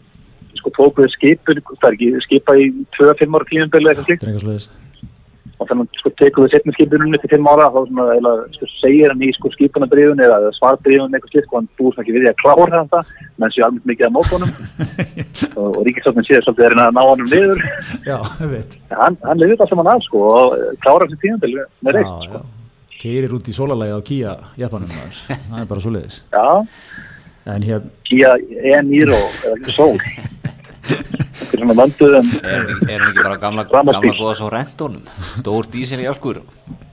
[0.58, 4.30] sko tók við skipun, það er ekki skipa í 2-5 ára klíðanbili eitthvað slíkt þetta
[4.30, 4.70] er eitthvað svoleiðis.
[5.58, 8.68] Og þannig að sko tekur við setni skipunum til 5 ára þá svona eða sko
[8.76, 12.32] segir hann í sko skipunabriðun eða svarbriðun eitthvað slíkt og hann svona ekki við því
[12.32, 13.02] að klára þetta
[13.42, 14.52] menn sé alveg mikið að mótónum
[15.58, 17.64] og, og ríkistofnum séð svolítið að ná hann um niður
[18.06, 20.56] já, ég veit En hann, hann lifið það sem hann af sko og
[20.86, 22.44] klára þessi tíðanbili með reitt já, sko.
[22.44, 22.96] já.
[23.02, 25.22] keirir út í sólalæði á Kia Japanum maður.
[25.50, 26.48] það er bara svoleiðis Já,
[27.58, 28.36] en hér, Kia
[28.78, 29.96] E-Niro eða ekki sól
[30.88, 35.04] Þetta er svona Er hann ekki- er hann ekki bara gamla, gamla góða svo rentunum
[35.40, 36.42] Stór dísil í álkur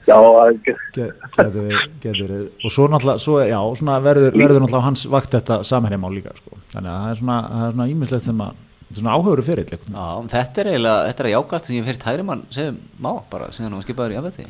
[0.04, 0.58] Já, að-
[0.92, 5.30] Ge- getur verið, og svo náttúrulega, svo, já, svona verður, verður náttúrulega á hans vakt
[5.32, 6.58] þetta samherjamál líka sko.
[6.74, 9.46] þannig að það er svona, það er svona ímislegt sem að þetta er svona áhöfuru
[9.46, 12.24] fyrir eitthvað Já, þetta er eiginlega, þetta er að jákast sem ég hef heyrt hægri
[12.28, 14.46] mann sem má bara, síðan hann var skipaður í afvætti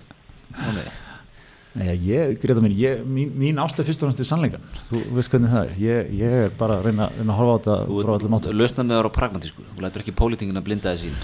[0.55, 0.88] Nei,
[1.83, 5.64] ég, Greta mín, ég, mín, mín ástöð fyrst og næstu sannleikan, þú veist hvernig það
[5.64, 5.72] er.
[5.83, 8.59] Ég, ég er bara að reyna, reyna að horfa á þetta frá allum áttum, Þú
[8.61, 11.16] lausna með það á pragmatísku Þú lætur ekki pólitingin að blinda þið sín.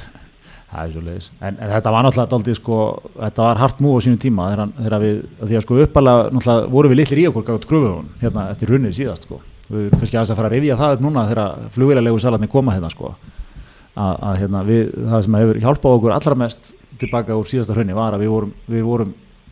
[0.70, 2.76] Það er svo leiðis en, en þetta var náttúrulega daldið sko
[3.16, 6.70] þetta var hart múið á sínum tíma þegar, þegar við, því að sko uppalega náttúrulega
[6.70, 9.36] vorum við litlir í okkur gátt kröfuðun hérna eftir runnið síðast sko.
[9.66, 12.70] Við erum kannski aðeins að fara að rifja það upp núna þegar flugvélalegu salarnir koma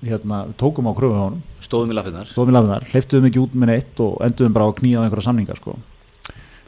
[0.05, 0.95] hérna tókum á
[1.61, 4.71] Stóðum í lafinnar stóðum í lafinar, hleyftuðum ekki út með neitt og enduðum bara á
[4.71, 5.77] að knýja á einhverja samninga sko.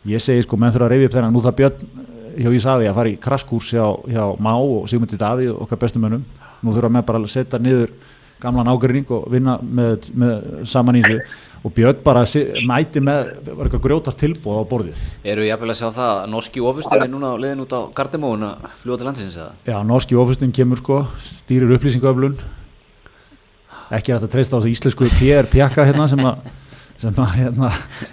[0.05, 1.35] ég segi sko, menn þurfa að reyfi upp þennan.
[1.35, 5.19] Nú það Björn eh, hjá Ísafi að fara í krasskúrs hjá, hjá Má og Sigmundi
[5.21, 6.25] Davíð og okkar bestum mönnum.
[6.61, 7.93] Nú þurfa menn bara að setja niður
[8.41, 11.41] gamlan ágreining og vinna með, með saman í þessu.
[11.61, 12.23] Og Björn bara
[12.65, 15.03] mæti með eitthvað grjótast tilbúð á borðið.
[15.29, 18.71] Eru ég að sjá það að norski ofustin er núna leiðin út á Gardemóun að
[18.81, 19.53] fljúa til landsins eða?
[19.69, 22.41] Já, norski ofustin kemur sko, stýrir upplýsingaöflun
[23.91, 26.49] ekki hægt að treysta á þessu íslensku PR pjakka hérna sem að
[27.01, 27.69] sem að hérna,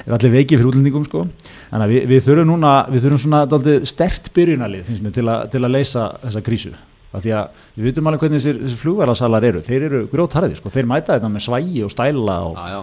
[0.07, 1.25] er allir veikið fyrir útlendingum sko.
[1.71, 5.49] þannig að við, við þurfum núna við þurfum svona stert byrjunalið finnst mér til, að-
[5.51, 6.71] til að leysa þessa krísu
[7.11, 10.69] af því að við vitum alveg hvernig þessir, þessir flugvælasalar eru, þeir eru grjótharðir sko.
[10.71, 12.81] þeir mæta þetta með svægi og stæla og, Já, já.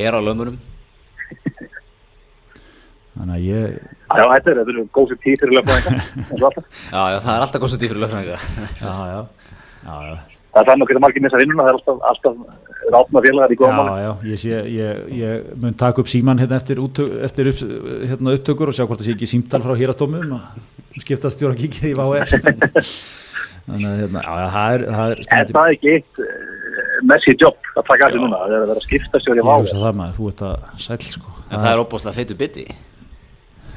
[0.00, 0.58] Hera lömurum.
[3.18, 3.78] þannig að ég
[4.10, 6.64] Já, þetta er, þetta er góð sér tíð fyrir alltaf.
[6.90, 8.38] Já, já, það er alltaf góð svo tíð fyrir lögfræðinga.
[8.80, 9.20] já, já,
[9.84, 10.39] já, já.
[10.50, 12.34] Það er þannig að hvernig margir missa vinnuna, það er alltaf, alltaf
[12.90, 14.00] rátna félagar í máli.
[14.02, 17.60] já, ég, sé, ég, ég mun taka upp síman hérna eftir, úttök, eftir upp,
[18.10, 21.92] hérna upptökur og sjá hvort það sé ekki símtal frá hérastómum og skipta stjóra kikið
[21.92, 22.32] í VHR
[23.70, 25.54] þannig að hérna, já, já, það er, það er En spennandi.
[25.54, 26.32] það er ekki eitt uh,
[27.12, 29.44] messi jobb að taka að þessu núna, það er að vera að skipta sér í
[29.46, 32.64] hugsa það maður, þú ert að sæl sko En það er óbúslega feitu bytti.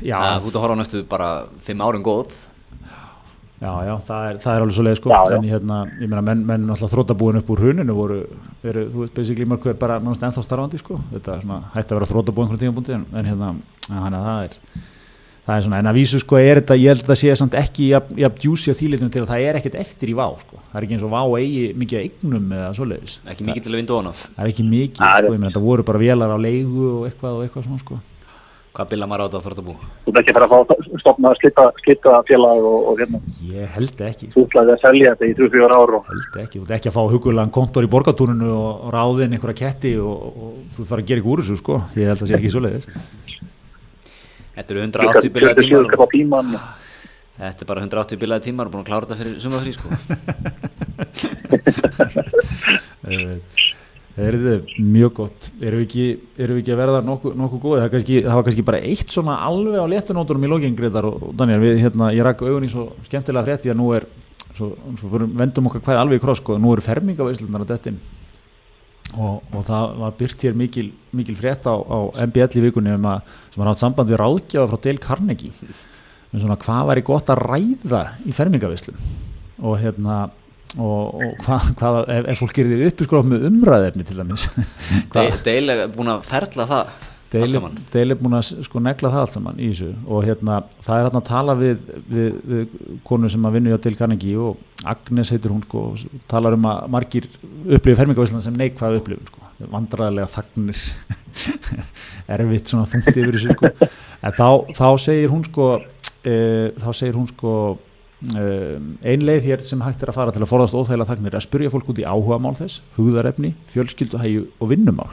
[0.01, 1.30] já, Það er út að horfa á næstu bara
[1.65, 2.34] fimm árum góð.
[3.62, 6.45] Já, já, það er, það er alveg svo leið sko en hérna, ég meina, menn,
[6.47, 8.22] menn alltaf þrótabúin upp úr hruninu voru,
[8.64, 10.97] eru, þú veist, basically mörg hver bara náttúrulega ennþá starfandi sko.
[11.12, 13.54] Þetta er svona, hætti að vera þrótabúin einhvern tímabúndi en, en hérna,
[13.88, 14.54] þannig að það er
[15.43, 17.58] það er svona, en að vísu sko er þetta ég held að það sé samt
[17.60, 20.56] ekki jafn, jafn djúsi á þýlitum til að það er ekkert eftir í vá sko.
[20.70, 23.80] Það er ekki eins og vá eigi mikið eignum eða svoleiðis, Ekki mikið til að
[23.82, 23.97] vinda
[28.74, 29.74] Hvað billa maður á þetta þortabú?
[30.01, 30.61] Þú ert ekki að fara að fá
[31.03, 35.11] stopna að slita, slita félag og, og hérna, ég held ekki, þú ætlaði að selja
[35.11, 37.89] þetta í 3-4 ár og held ekki, þú ert ekki að fá hugulegan kontor í
[37.93, 41.76] borgatúrinu og, ráðin einhverja ketti og, og þú þarf að gera ekki úr þessu sko.
[41.93, 42.86] Ég held að það sé ekki svoleiðis.
[44.57, 46.49] Þetta eru 180 bilaði 27 tímar.
[47.43, 49.88] Þetta er bara 180 bilaði tímar og búin að klára þetta fyrir sumafrí sko.
[54.14, 55.47] Það er mjög gott.
[55.57, 56.03] Erum við ekki,
[56.38, 59.14] erum við ekki að verða nokkuð nokku góði, það, kannski, það var kannski bara eitt
[59.16, 62.70] svona alveg á léttunóttunum í lokin Gretar og Daniel, við hérna, ég rakk augun í
[62.70, 64.05] svo skemmtilega frétt því að nú er
[64.53, 67.97] svo, svo fyrir, vendum okkar hvað alveg í kross sko, nú eru fermingaveislunar að dettin
[69.18, 70.86] og, og það var byrt hér mikil,
[71.18, 71.97] mikil frétt á, á
[72.28, 75.53] MBL í vikunni um að, sem har haft samband við ráðgjafa frá Dale Carnegie
[76.34, 79.01] um svona hvað væri gott að ræða í fermingaveislum
[79.64, 80.24] og hérna
[80.78, 84.47] og, og hvað, hvað ef, ef fólk gerir þið uppi sko með umræðefni til dæmis?
[85.47, 86.93] Deil er búin að ferla það
[87.34, 87.55] Deil.
[87.89, 89.88] Deil er búin að sko negla það allt saman í þessu.
[90.05, 92.76] Og hérna það er hérna að tala við, við, við
[93.07, 94.59] konu sem að vinna hjá Dale Carnegie og
[94.93, 99.49] Agnes heitir hún sko og talar um að margir upplifir fermingavíslan sem neikvæða upplifun sko.
[99.74, 100.84] Vandræðilega þagnir.
[102.36, 103.74] Erfitt svona þungt yfir þessu sko.
[104.21, 104.47] En þá,
[104.78, 105.69] þá segir hún sko
[106.21, 106.36] e,
[106.84, 107.55] þá segir hún sko
[108.24, 111.45] ein leið hér sem hægt er að fara til að forðast óþægilega þagnir er að
[111.47, 115.11] spurja fólk út í áhugamál þess, hugðarefni, fjölskylduhæju og vinnumál.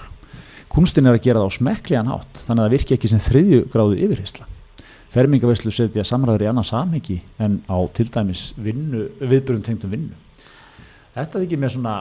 [0.71, 3.63] Kunstin er að gera það á smekklegan hátt þannig að það virki ekki sem þriðju
[3.73, 4.47] gráðu yfirheysla
[5.11, 10.19] fermingaveislu setja samræður í annað samhengi en á til dæmis vinnu, viðbörðum tengdum vinnu.
[11.17, 11.95] Þetta þykir mér svona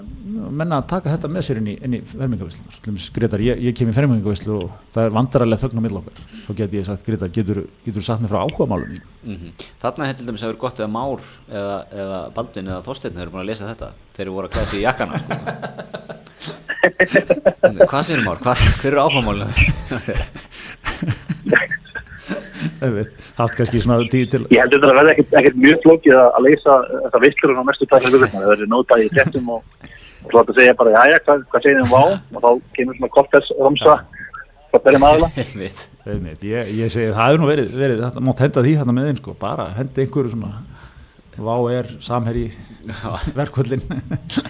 [0.00, 2.74] menna að taka þetta með sér inn í, inn í fermingaveislunar
[3.16, 6.50] Gretar, ég, ég kem í fermingaveislu og það er vandaralega þögn á mill okkar þá
[6.60, 8.90] get ég sagt, Gretar, getur, getur sagt mér frá áhugamálum?
[9.24, 9.48] Mm
[9.82, 13.30] Þarna hefði til dæmis að vera gott eða Már eða, eða Baldvin eða Þorsteinn eru
[13.34, 15.32] búin að lesa þetta þeir eru voru að klæða sig í jakkana sko.
[17.90, 18.38] Hvað segir Már?
[18.44, 19.48] Hvað, hver eru áhugamálinu?
[23.38, 26.28] Haft kannski svona tíð til Ég held að þetta verði ekkert, ekkert mjög flókið að,
[26.38, 28.30] að leysa þetta visslur á næstu tækla.
[28.32, 29.86] Það verður nótað í fréttum og,
[30.24, 32.02] og svo að segja bara, já, já, hvað, hvað segir þið um vá?
[32.34, 33.96] Og þá kemur svona kortess romsa
[34.70, 35.30] frá berjum aðla.
[36.10, 39.18] Ég, ég segi það hefur nú verið, verið þetta mátt henda því þarna með einn
[39.18, 40.62] sko, bara hendi einhverju svona
[41.40, 42.48] vá er samherji
[43.36, 43.82] verkvöldin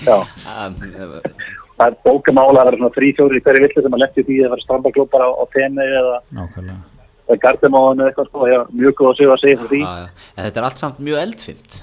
[0.06, 0.16] Já,
[1.80, 4.38] það er bókamála að vera svona þrý fjóri í hverju villu sem að lendi því
[4.44, 6.99] að vera strandaklubbar á, á temi eða, nákvæmlega
[7.30, 8.48] eða gardemóðinu eða eitthvað sko.
[8.50, 9.80] Já, mjög góð að segja að segja frá því.
[9.86, 10.26] já, já.
[10.36, 11.78] En þetta er allt samt mjög eldfimt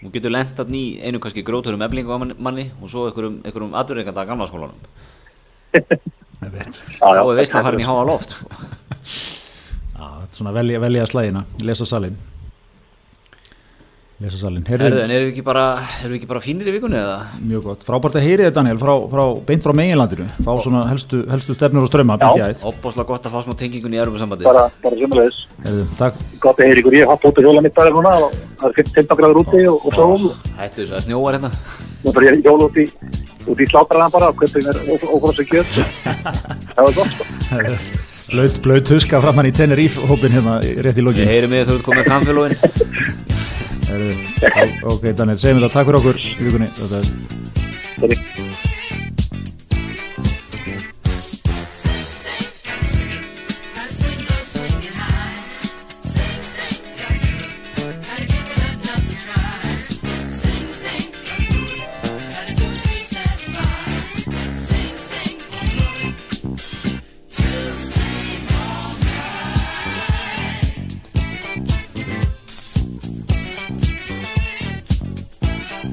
[0.00, 4.22] Þú getur lent þarna í einu kannski gróturum eflingu manni og svo einhverjum, einhverjum aðurreikanda
[4.22, 4.78] að gamla skólanum
[6.40, 6.78] Einmitt.
[6.96, 7.20] Já, Þá já.
[7.20, 8.48] er veistlega farin í háa loft sko.
[8.48, 12.16] Já, þetta er svona velja, velja slægina, lesa salin
[14.20, 15.62] lesa salin, Herðu, en erum við ekki bara,
[16.02, 17.14] erum við ekki bara fínir í vikunni eða?
[17.40, 17.84] mjög gott.
[17.88, 20.26] Frábært að heyri þetta Daniel, frá, frá, beint frá meginlandinu.
[20.44, 24.44] Fá svona helstu, helstu stefnur og ströma Óbáslega gott að fá smá tengingun í Europasambandi
[24.44, 25.38] Bara, bara sumulegis.
[25.64, 26.20] heyrðu, takk.
[26.44, 28.92] Gott að heyri ykkur, ég haf út á hjóla mitt bara núna og það er
[29.00, 31.50] 15 gráður úti og, og svo Hættu þessu að snjóa hérna.
[32.04, 32.86] Nú bara ég hjóla út í,
[33.48, 35.80] út í slátraðan bara og köpum mér ókvæmst að kjöt.
[36.76, 37.24] Það var gott sko.
[38.30, 41.72] blöð, blöð tuska framann í Tenerife hópin hérna rétt í Ég lokin heyri mig að
[41.72, 43.26] þú ert komið kampfélóin Heyrðu,
[43.90, 46.68] ok Daniel, segjum þetta, takk fyrir okkur í vikunni.